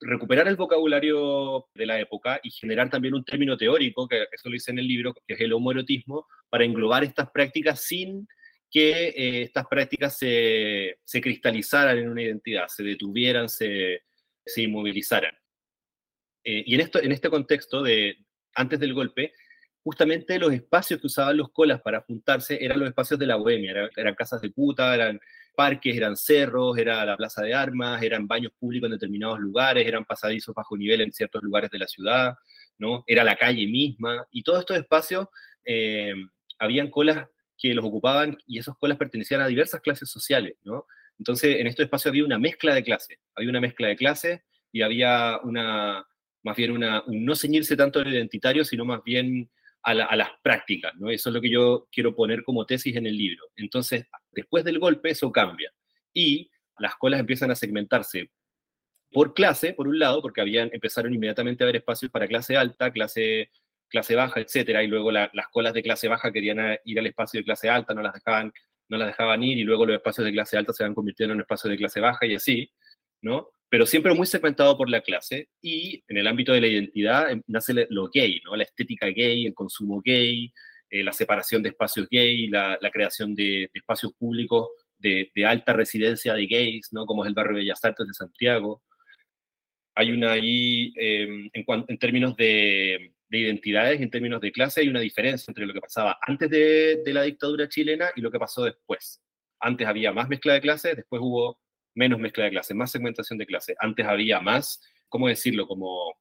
[0.00, 4.56] recuperar el vocabulario de la época y generar también un término teórico, que eso lo
[4.56, 8.26] hice en el libro, que es el homoerotismo, para englobar estas prácticas sin
[8.70, 14.02] que eh, estas prácticas se, cristalizaran en una identidad, se detuvieran, se,
[14.44, 15.34] se inmovilizaran.
[16.44, 18.18] Eh, y en, esto, en este contexto de
[18.54, 19.32] antes del golpe,
[19.82, 23.90] justamente los espacios que usaban los colas para juntarse eran los espacios de la bohemia,
[23.96, 25.20] eran, casas de puta, eran
[25.54, 30.04] parques, eran cerros, era la plaza de armas, eran baños públicos en determinados lugares, eran
[30.04, 32.34] pasadizos bajo nivel en ciertos lugares de la ciudad,
[32.78, 33.04] ¿no?
[33.06, 35.28] Era la calle misma, y todos estos espacios
[35.64, 36.14] eh,
[36.58, 37.28] habían colas
[37.58, 40.86] que los ocupaban y esas colas pertenecían a diversas clases sociales, ¿no?
[41.18, 44.40] Entonces, en estos espacios había una mezcla de clases, había una mezcla de clases
[44.72, 46.04] y había una,
[46.44, 49.50] más bien una, un no ceñirse tanto al identitario, sino más bien
[49.82, 51.10] a, las prácticas, ¿no?
[51.10, 53.50] Eso es lo que yo quiero poner como tesis en el libro.
[53.56, 55.70] Entonces, después del golpe, eso cambia.
[56.12, 58.30] Y las colas empiezan a segmentarse
[59.12, 62.90] por clase, por un lado, porque habían, empezaron inmediatamente a haber espacios para clase alta,
[62.90, 63.50] clase,
[63.88, 67.44] clase baja, etcétera, y luego las colas de clase baja querían ir al espacio de
[67.44, 68.52] clase alta, no las dejaban,
[68.88, 71.40] no las dejaban ir, y luego los espacios de clase alta se van convirtiendo en
[71.40, 72.70] espacios de clase baja y así,
[73.22, 73.50] ¿no?
[73.74, 77.42] Pero siempre muy segmentado por la clase y en el ámbito de la identidad em,
[77.48, 78.54] nace lo gay, ¿no?
[78.54, 80.52] La estética gay, el consumo gay,
[80.90, 86.46] eh, la separación de espacios gay, la, creación de, espacios públicos de, alta residencia de
[86.46, 87.04] gays, ¿no?
[87.04, 88.80] Como es el barrio Bellas Artes de Santiago.
[89.96, 94.88] Hay una ahí, em, en, en, términos de, de, identidades, en términos de clase, hay
[94.88, 98.38] una diferencia entre lo que pasaba antes de, de la dictadura chilena y lo que
[98.38, 99.20] pasó después.
[99.58, 101.58] Antes había más mezcla de clases, después hubo
[101.94, 103.74] menos mezcla de clase, más segmentación de clase.
[103.78, 105.66] Antes había más, ¿cómo decirlo?
[105.66, 106.14] Como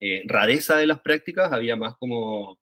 [0.00, 2.58] eh, rareza de las prácticas, había más como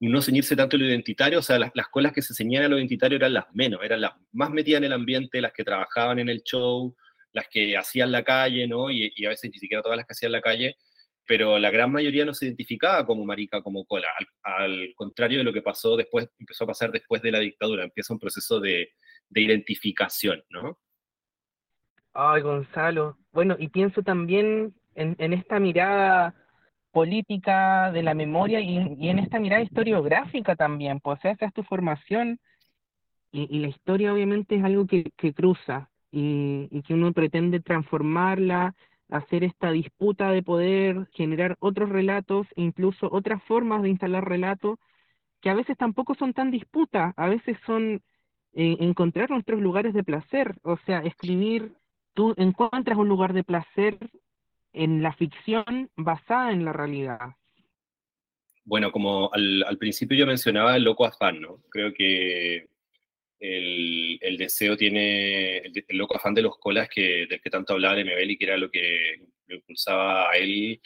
[0.00, 2.78] no ceñirse tanto lo identitario, o sea, las, las colas que se ceñían a lo
[2.78, 6.30] identitario eran las menos, eran las más metidas en el ambiente, las que trabajaban en
[6.30, 6.96] el show,
[7.32, 8.90] las que hacían la calle, ¿no?
[8.90, 10.76] Y, a veces ni siquiera todas las que hacían la calle,
[11.26, 14.08] pero la gran mayoría no se identificaba como marica, como cola,
[14.42, 18.14] al, contrario de lo que pasó después, empezó a pasar después de la dictadura, empieza
[18.14, 18.92] un proceso de,
[19.28, 20.80] de identificación, ¿no?
[22.12, 23.16] Ay, Gonzalo.
[23.32, 26.34] Bueno, y pienso también en, en esta mirada
[26.92, 28.76] política de la memoria y,
[29.08, 32.40] en esta mirada historiográfica también, pues esa es tu formación
[33.32, 38.74] y, la historia obviamente es algo que, que cruza y, y que uno pretende transformarla,
[39.08, 44.78] hacer esta disputa de poder, generar otros relatos, incluso otras formas de instalar relatos
[45.40, 48.02] que a veces tampoco son tan disputas, a veces son
[48.52, 51.72] eh, encontrar nuestros lugares de placer, o sea, escribir
[52.20, 53.96] tú encuentras un lugar de placer
[54.74, 57.30] en la ficción basada en la realidad?
[58.62, 61.62] Bueno, como al, principio yo mencionaba el loco afán, ¿no?
[61.70, 62.68] Creo que
[63.38, 68.04] el, deseo tiene, el, loco afán de los colas que, del que tanto hablaba de
[68.04, 69.14] Mebeli, que era lo que
[69.46, 70.78] lo impulsaba a él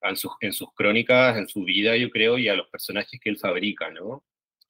[0.00, 3.28] en sus, en sus crónicas, en su vida, yo creo, y a los personajes que
[3.28, 4.24] él fabrica, ¿no?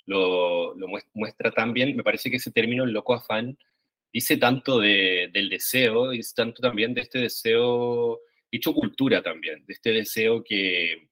[0.07, 3.57] Lo, lo muestra tan bien, me parece que ese término, el loco afán,
[4.13, 9.73] dice tanto de, del deseo, dice tanto también de este deseo, hecho cultura también, de
[9.73, 11.09] este deseo que,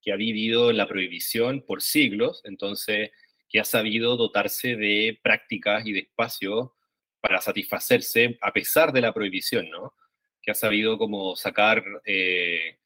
[0.00, 3.10] que ha vivido la prohibición por siglos, entonces
[3.48, 6.70] que ha sabido dotarse de prácticas y de espacios
[7.20, 9.94] para satisfacerse a pesar de la prohibición, ¿no?
[10.42, 12.78] Que ha sabido como sacar, eh,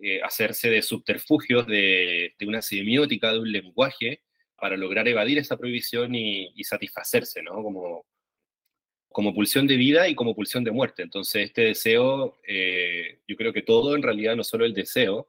[0.00, 4.22] eh, hacerse de subterfugios de, de, una semiótica, de un lenguaje,
[4.56, 7.62] para lograr evadir esa prohibición y, y satisfacerse, ¿no?
[7.62, 8.04] Como,
[9.18, 11.02] como pulsión de vida y como pulsión de muerte.
[11.02, 15.28] Entonces, este deseo, eh, yo creo que todo en realidad, no solo el deseo,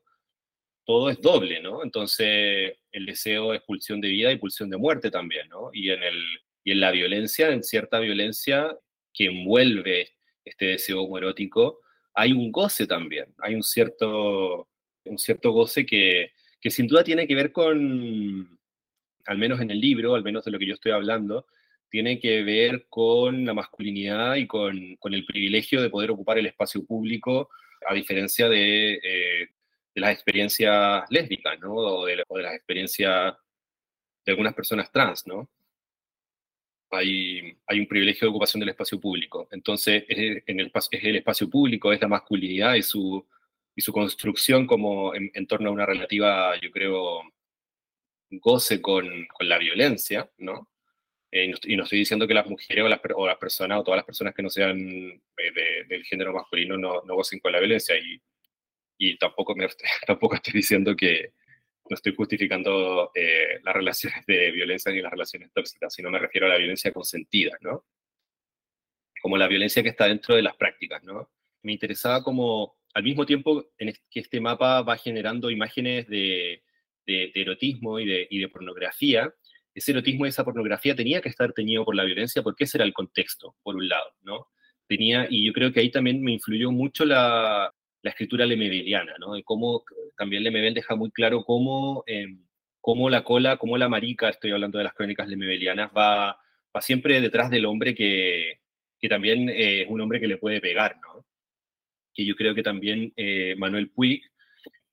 [0.86, 1.84] todo es doble, ¿no?
[1.84, 5.72] Entonces, el deseo es pulsión de vida y pulsión de muerte también, ¿no?
[5.74, 6.24] Y en, el,
[6.64, 8.78] y en la violencia, en cierta violencia
[9.12, 10.12] que envuelve
[10.46, 11.80] este deseo erótico,
[12.14, 14.70] hay un goce también, hay un cierto,
[15.06, 18.60] un cierto goce que, que sin duda tiene que ver con,
[19.26, 21.48] al menos en el libro, al menos de lo que yo estoy hablando,
[21.90, 26.86] tiene que ver con la masculinidad y con, el privilegio de poder ocupar el espacio
[26.86, 27.50] público,
[27.88, 29.50] a diferencia de, eh,
[29.96, 31.74] las experiencias lésbicas, ¿no?
[31.74, 33.36] O de, las experiencias
[34.26, 35.50] de algunas personas trans, ¿no?
[36.92, 39.48] Hay, un privilegio de ocupación del espacio público.
[39.52, 43.26] Entonces, es, en el, es el espacio público, es la masculinidad y su,
[43.92, 47.22] construcción como en, torno a una relativa, yo creo,
[48.32, 50.69] goce con la violencia, ¿no?
[51.32, 54.00] Eh, y no estoy diciendo que las mujeres o las, o las, personas o todas
[54.00, 57.96] las personas que no sean eh, del género masculino no, no, gocen con la violencia.
[57.98, 58.20] Y
[59.00, 59.68] y tampoco, me,
[60.06, 61.34] tampoco estoy diciendo que
[61.90, 66.46] no estoy justificando eh, las relaciones de violencia ni las relaciones tóxicas, sino me refiero
[66.46, 67.86] a la violencia consentida, ¿no?
[69.22, 71.32] Como la violencia que está dentro de las prácticas, ¿no?
[71.64, 76.64] Me interesaba como, al mismo tiempo en que este mapa va generando imágenes de,
[77.08, 79.34] de, erotismo y de, y de pornografía,
[79.74, 82.94] ese erotismo esa pornografía tenía que estar teñido por la violencia porque ese era el
[82.94, 84.48] contexto, por un lado, ¿no?
[84.88, 89.38] Tenía, y yo creo que ahí también me influyó mucho la, la escritura lemebeliana, ¿no?
[89.38, 89.84] Y cómo
[90.18, 92.46] también Lemebel deja muy claro cómo, em,
[92.82, 96.40] cómo la cola, cómo la marica, estoy hablando de las crónicas lemebelianas, va,
[96.76, 98.60] va siempre detrás del hombre que,
[99.00, 101.26] que también eh, es un hombre que le puede pegar, ¿no?
[102.14, 104.24] Que yo creo que también eh, Manuel Puig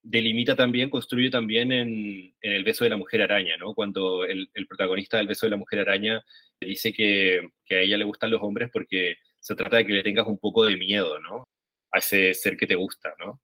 [0.08, 3.74] delimita también, construye también en, El beso de la mujer araña, ¿no?
[3.74, 6.24] Cuando el, protagonista del beso de la mujer araña
[6.60, 10.02] dice que, que a ella le gustan los hombres porque se trata de que le
[10.02, 11.44] tengas un poco de miedo, ¿no?
[11.92, 13.40] a ese ser que te gusta, ¿no?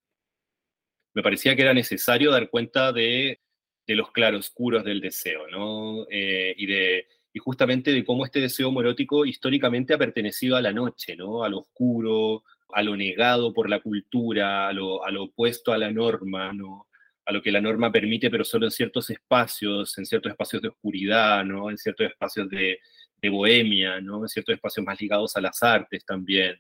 [1.14, 3.40] Me parecía que era necesario dar cuenta de,
[3.86, 6.06] de los claroscuros del deseo, ¿no?
[6.10, 10.72] Eh, y, de, y justamente de cómo este deseo homoerótico históricamente ha pertenecido a la
[10.72, 11.44] noche, ¿no?
[11.44, 16.52] A lo oscuro, a lo negado por la cultura, a lo, opuesto a la norma,
[16.52, 16.88] ¿no?
[17.24, 20.68] a lo que la norma permite, pero solo en ciertos espacios, en ciertos espacios de
[20.68, 21.70] oscuridad, ¿no?
[21.70, 22.78] en ciertos espacios de,
[23.20, 24.22] de bohemia, ¿no?
[24.22, 26.56] en ciertos espacios más ligados a las artes también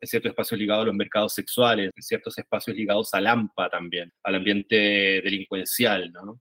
[0.00, 4.12] en ciertos espacios ligados a los mercados sexuales, en ciertos espacios ligados al AMPA también,
[4.22, 4.76] al ambiente
[5.22, 6.40] delincuencial, ¿no?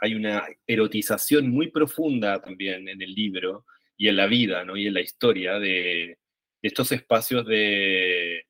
[0.00, 3.64] Hay una erotización muy profunda también en el libro
[3.96, 4.76] y en la vida, ¿no?
[4.76, 6.18] Y en la historia de,
[6.66, 8.46] estos espacios de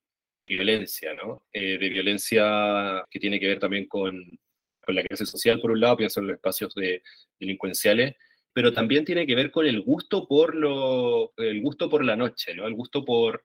[0.46, 1.46] violencia, ¿no?
[1.52, 4.38] Eh, de violencia que tiene que ver también con,
[4.86, 7.02] la clase social, por un lado, pienso en los espacios de,
[7.40, 8.14] delincuenciales,
[8.52, 12.54] pero también tiene que ver con el gusto por lo, el gusto por la noche,
[12.54, 12.66] ¿no?
[12.66, 13.44] El gusto por,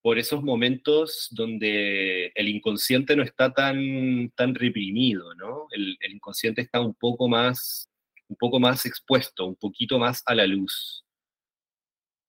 [0.00, 5.66] por esos momentos donde el inconsciente no está tan, tan reprimido, ¿no?
[5.72, 7.90] El, el, inconsciente está un poco más,
[8.28, 11.04] un poco más expuesto, un poquito más a la luz.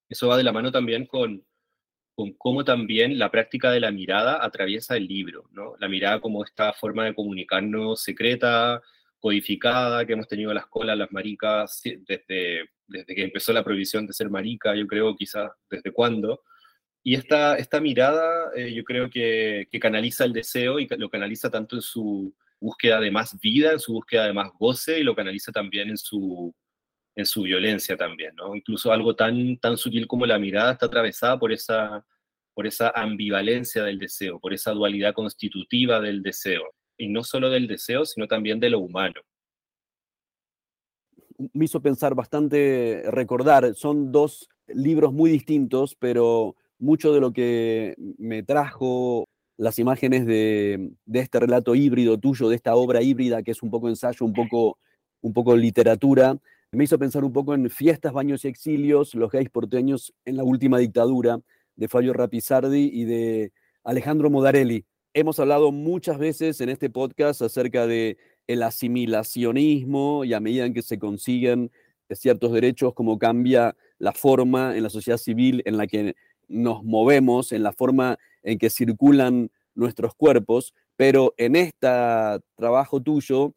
[0.10, 1.46] Eso va de la mano también con,
[2.18, 5.76] con cómo también la práctica de la mirada atraviesa el libro, ¿no?
[5.78, 8.82] La mirada como esta forma de comunicarnos secreta,
[9.20, 14.14] codificada que hemos tenido las colas, las maricas, desde, desde que empezó la prohibición de
[14.14, 16.42] ser marica, yo creo quizás desde cuándo.
[17.04, 21.52] Y esta, esta mirada eh, yo creo que, que, canaliza el deseo y lo canaliza
[21.52, 25.16] tanto en su búsqueda de más vida, en su búsqueda de más goce y lo
[25.16, 26.52] canaliza también en su,
[27.18, 28.34] en su violencia también.
[28.54, 32.06] Incluso algo tan, tan sutil como la mirada está atravesada por esa,
[32.54, 36.64] por esa ambivalencia del deseo, por esa dualidad constitutiva del deseo
[36.96, 39.20] y no solo del deseo, sino también de lo humano.
[41.54, 47.96] Me hizo pensar bastante, recordar, son dos libros muy distintos, pero mucho de lo que
[48.18, 49.26] me trajo
[49.58, 53.90] las imágenes de, este relato híbrido tuyo, de esta obra híbrida que es un poco
[53.90, 54.78] ensayo, un poco,
[55.22, 56.38] un poco literatura,
[56.72, 60.44] me hizo pensar un poco en fiestas, baños y exilios, los gays porteños en la
[60.44, 61.40] última dictadura,
[61.76, 63.52] de Fabio Rapizardi y de
[63.84, 64.86] Alejandro Modarelli.
[65.14, 70.74] Hemos hablado muchas veces en este podcast acerca de el asimilacionismo y a medida en
[70.74, 71.72] que se consiguen
[72.16, 76.16] ciertos derechos, cómo cambia la forma en la sociedad civil en la que
[76.48, 81.88] nos movemos, en la forma en que circulan nuestros cuerpos, pero en este
[82.56, 83.54] trabajo tuyo,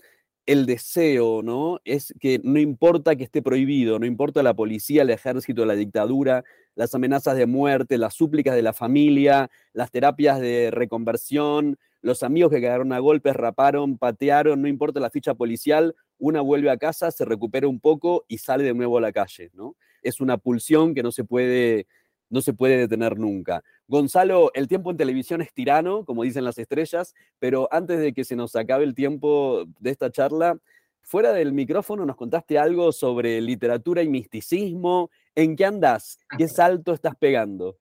[0.50, 1.78] el deseo, ¿no?
[1.84, 6.42] Es que no importa que esté prohibido, no importa la policía, el ejército, la dictadura,
[6.74, 12.50] las amenazas de muerte, las súplicas de la familia, las terapias de reconversión, los amigos
[12.50, 17.12] que quedaron a golpes, raparon, patearon, no importa la ficha policial, una vuelve a casa,
[17.12, 19.76] se recupera un poco y sale de nuevo a la calle, ¿no?
[20.02, 21.86] Es una pulsión que no se puede
[22.30, 23.62] no se puede detener nunca.
[23.88, 28.24] Gonzalo, el tiempo en televisión es tirano, como dicen las estrellas, pero antes de que
[28.24, 30.58] se nos acabe el tiempo de esta charla,
[31.02, 35.10] fuera del micrófono nos contaste algo sobre literatura y misticismo.
[35.34, 36.18] ¿En qué andas?
[36.38, 37.78] ¿Qué salto estás pegando?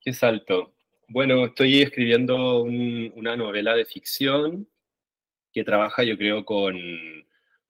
[0.00, 0.74] ¿Qué salto?
[1.08, 4.66] Bueno, estoy escribiendo una novela de ficción
[5.52, 6.74] que trabaja, yo creo, con,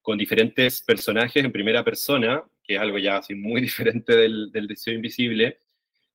[0.00, 4.68] con, diferentes personajes en primera persona, que es algo ya así muy diferente del, del
[4.68, 5.58] Deseo Invisible,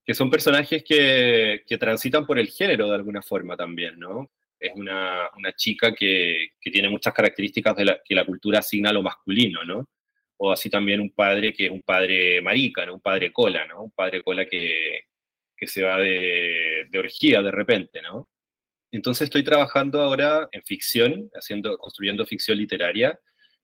[0.08, 4.32] que son personajes que, que, transitan por el género de alguna forma también, ¿no?
[4.58, 8.92] Es una, una chica que, que, tiene muchas características de la, que la cultura asigna
[8.92, 9.90] a lo masculino, ¿no?
[10.38, 12.94] O así también un padre que es un padre marica, ¿no?
[12.94, 13.84] Un padre cola, ¿no?
[13.84, 15.02] Un padre cola que,
[15.58, 18.30] que se va de, de orgía de repente, ¿no?
[18.94, 23.20] Entonces estoy trabajando ahora en ficción, haciendo, construyendo ficción literaria,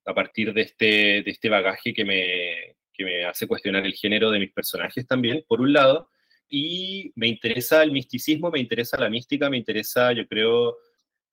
[0.06, 0.86] a partir de este,
[1.24, 5.46] de este bagaje que me, que me hace cuestionar el género de mis personajes también,
[5.48, 6.10] por un lado,
[6.56, 10.78] y me interesa el misticismo, me interesa la mística, me interesa, yo creo,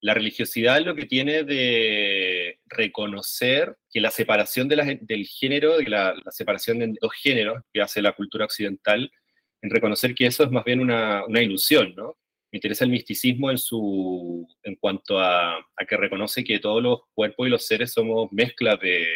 [0.01, 6.33] la religiosidad, lo que tiene de reconocer que la separación de del género, la, la,
[6.33, 9.13] separación de dos géneros que hace la cultura occidental,
[9.61, 12.17] en reconocer que eso es más bien una, una ilusión, ¿no?
[12.51, 17.01] Me interesa el misticismo en, su, en cuanto a, a que reconoce que todos los
[17.13, 19.07] cuerpos y los seres somos mezclas de,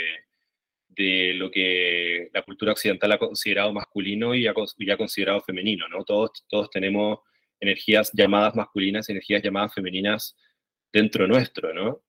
[0.96, 6.04] de lo que la cultura occidental ha considerado masculino y ha, considerado femenino, ¿no?
[6.04, 7.20] Todos, todos tenemos
[7.60, 10.36] energías llamadas masculinas y energías llamadas femeninas
[10.92, 12.02] dentro nuestro, ¿no?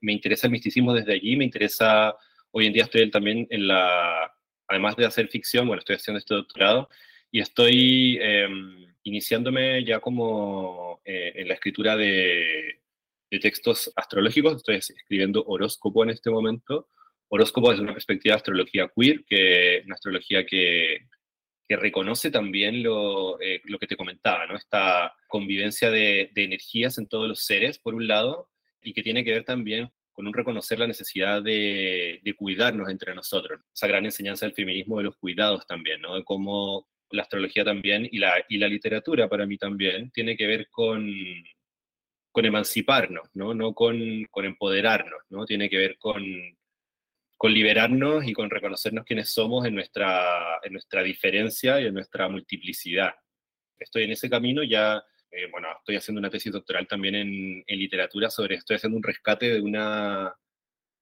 [0.00, 2.14] Me interesa el misticismo desde allí, me interesa,
[2.50, 4.32] hoy en día estoy también en la,
[4.68, 6.88] además de hacer ficción, bueno, estoy haciendo este doctorado
[7.30, 12.80] y estoy em, iniciándome ya como eh, en la escritura de,
[13.30, 16.88] de textos astrológicos, estoy escribiendo horóscopo en este momento,
[17.34, 21.06] Horóscopo desde una perspectiva de astrología queer, que una astrología que,
[21.66, 24.54] que reconoce también lo, eh, lo, que te comentaba, ¿no?
[24.54, 28.50] Esta convivencia de, de, energías en todos los seres, por un lado,
[28.82, 33.14] y que tiene que ver también con un reconocer la necesidad de, de cuidarnos entre
[33.14, 33.62] nosotros.
[33.74, 36.16] Esa gran enseñanza del feminismo de los cuidados también, ¿no?
[36.16, 40.46] De cómo la astrología también y la, y la literatura para mí también tiene que
[40.46, 41.10] ver con,
[42.30, 43.54] con emanciparnos, ¿no?
[43.54, 43.98] No con,
[44.30, 45.46] con empoderarnos, ¿no?
[45.46, 46.22] Tiene que ver con
[47.42, 52.28] con liberarnos y con reconocernos quiénes somos en nuestra, en nuestra diferencia y en nuestra
[52.28, 53.14] multiplicidad.
[53.80, 57.78] Estoy en ese camino, ya, eh, bueno, estoy haciendo una tesis doctoral también en, en,
[57.80, 60.32] literatura sobre, estoy haciendo un rescate de una,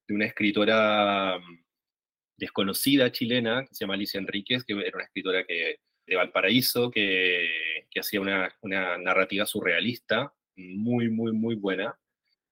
[0.08, 1.62] de una escritora mm,
[2.38, 7.84] desconocida chilena, que se llama Alicia Enríquez, que era una escritora que, de Valparaíso, que,
[7.90, 11.94] que hacía una, una narrativa surrealista, muy, muy, muy buena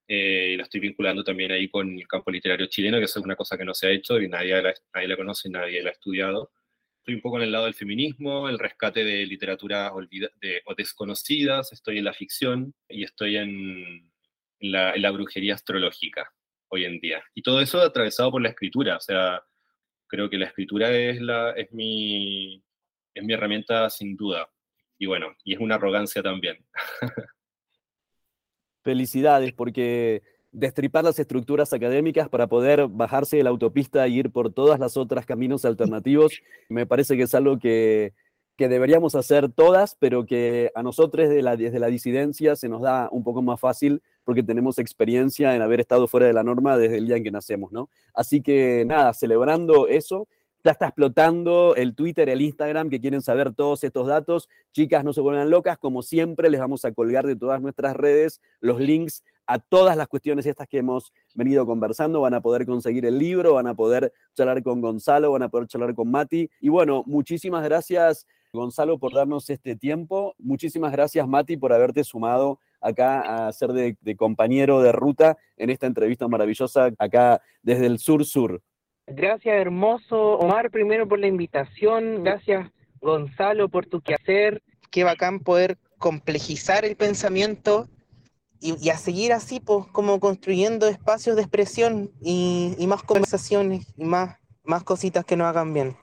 [0.09, 3.59] eh, la estoy vinculando también ahí con el campo literario chileno, que es una cosa
[3.59, 6.51] que no se ha hecho y nadie la, nadie la conoce, nadie la ha estudiado.
[7.01, 9.93] Estoy un poco en el lado del feminismo, el rescate de literaturas
[10.41, 14.11] de, o desconocidas, estoy en la ficción y estoy en,
[14.61, 16.33] la, en la brujería astrológica
[16.69, 17.23] hoy en día.
[17.35, 19.43] Y todo eso atravesado por la escritura, o sea,
[20.07, 22.65] creo que la escritura es, la, es, mi,
[23.15, 24.51] es mi herramienta sin duda.
[24.99, 26.65] Y bueno, y es una arrogancia también.
[28.89, 34.51] Felicidades, porque destripar las estructuras académicas para poder bajarse de la autopista y ir por
[34.51, 38.14] todas las otras caminos alternativos, me parece que es algo que,
[38.57, 42.80] que deberíamos hacer todas, pero que a nosotros de la, desde la disidencia se nos
[42.80, 46.78] da un poco más fácil porque tenemos experiencia en haber estado fuera de la norma
[46.78, 47.91] desde el día en que nacemos, ¿no?
[48.14, 50.28] Así que nada, celebrando eso,
[50.65, 54.49] ya está explotando el Twitter, el Instagram, que quieren saber todos estos datos.
[54.73, 55.79] Chicas, no se vuelvan locas.
[55.79, 60.09] Como siempre, les vamos a colgar de todas nuestras redes los links a todas las
[60.09, 62.21] cuestiones estas que hemos venido conversando.
[62.21, 65.69] Van a poder conseguir el libro, van a poder charlar con Gonzalo, van a poder
[65.69, 66.51] charlar con Mati.
[66.61, 70.35] Y bueno, muchísimas gracias, Gonzalo, por darnos este tiempo.
[70.39, 75.71] Muchísimas gracias, Mati, por haberte sumado acá a ser de, de compañero de ruta en
[75.71, 78.63] esta entrevista maravillosa acá desde el sur-sur.
[79.11, 82.25] Gracias, hermoso Omar, primero por la invitación.
[82.25, 84.63] Gracias, Gonzalo, por tu quehacer.
[84.91, 87.89] Qué bacán poder complejizar el pensamiento
[88.61, 93.87] y, y a seguir así, pues, como construyendo espacios de expresión y, y más conversaciones
[93.97, 95.97] y más, más cositas que nos hagan bien.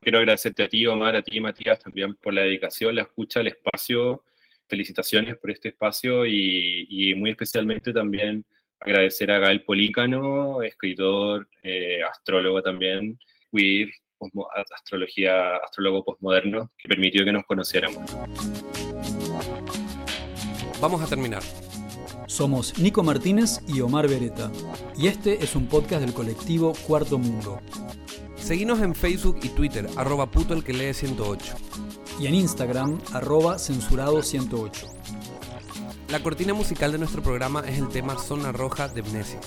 [0.00, 3.48] Quiero agradecerte a ti, Omar, a ti, Matías, también por la dedicación, la escucha, el
[3.48, 4.24] espacio.
[4.68, 8.44] Felicitaciones por este espacio y, y muy especialmente también
[8.84, 13.18] agradecer a Gael Polícano, escritor, eh, astrólogo también,
[13.52, 18.02] queer, posmo- astrología, astrólogo postmoderno, que permitió que nos conociéramos.
[20.80, 21.42] Vamos a terminar.
[22.26, 24.50] Somos Nico Martínez y Omar Beretta,
[24.96, 27.60] y este es un podcast del colectivo Cuarto Mundo.
[28.36, 31.54] Seguinos en Facebook y Twitter, arroba puto el que lee 108.
[32.18, 35.01] Y en Instagram, arroba censurado108.
[36.12, 39.40] La cortina musical de nuestro programa es el tema Zona Roja de Mnesis.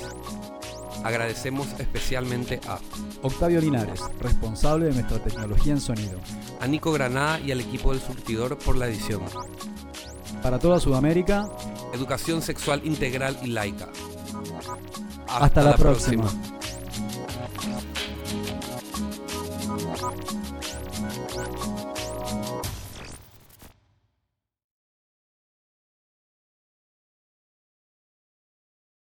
[1.03, 2.79] Agradecemos especialmente a,
[3.21, 6.19] Octavio Linares, responsable de nuestra tecnología en sonido.
[6.59, 9.21] a Nico Granada y al equipo del surtidor por la edición.
[10.41, 11.45] Para toda Sudamérica,
[11.93, 13.89] Educación sexual integral y laica.
[15.27, 16.27] hasta, la, próxima.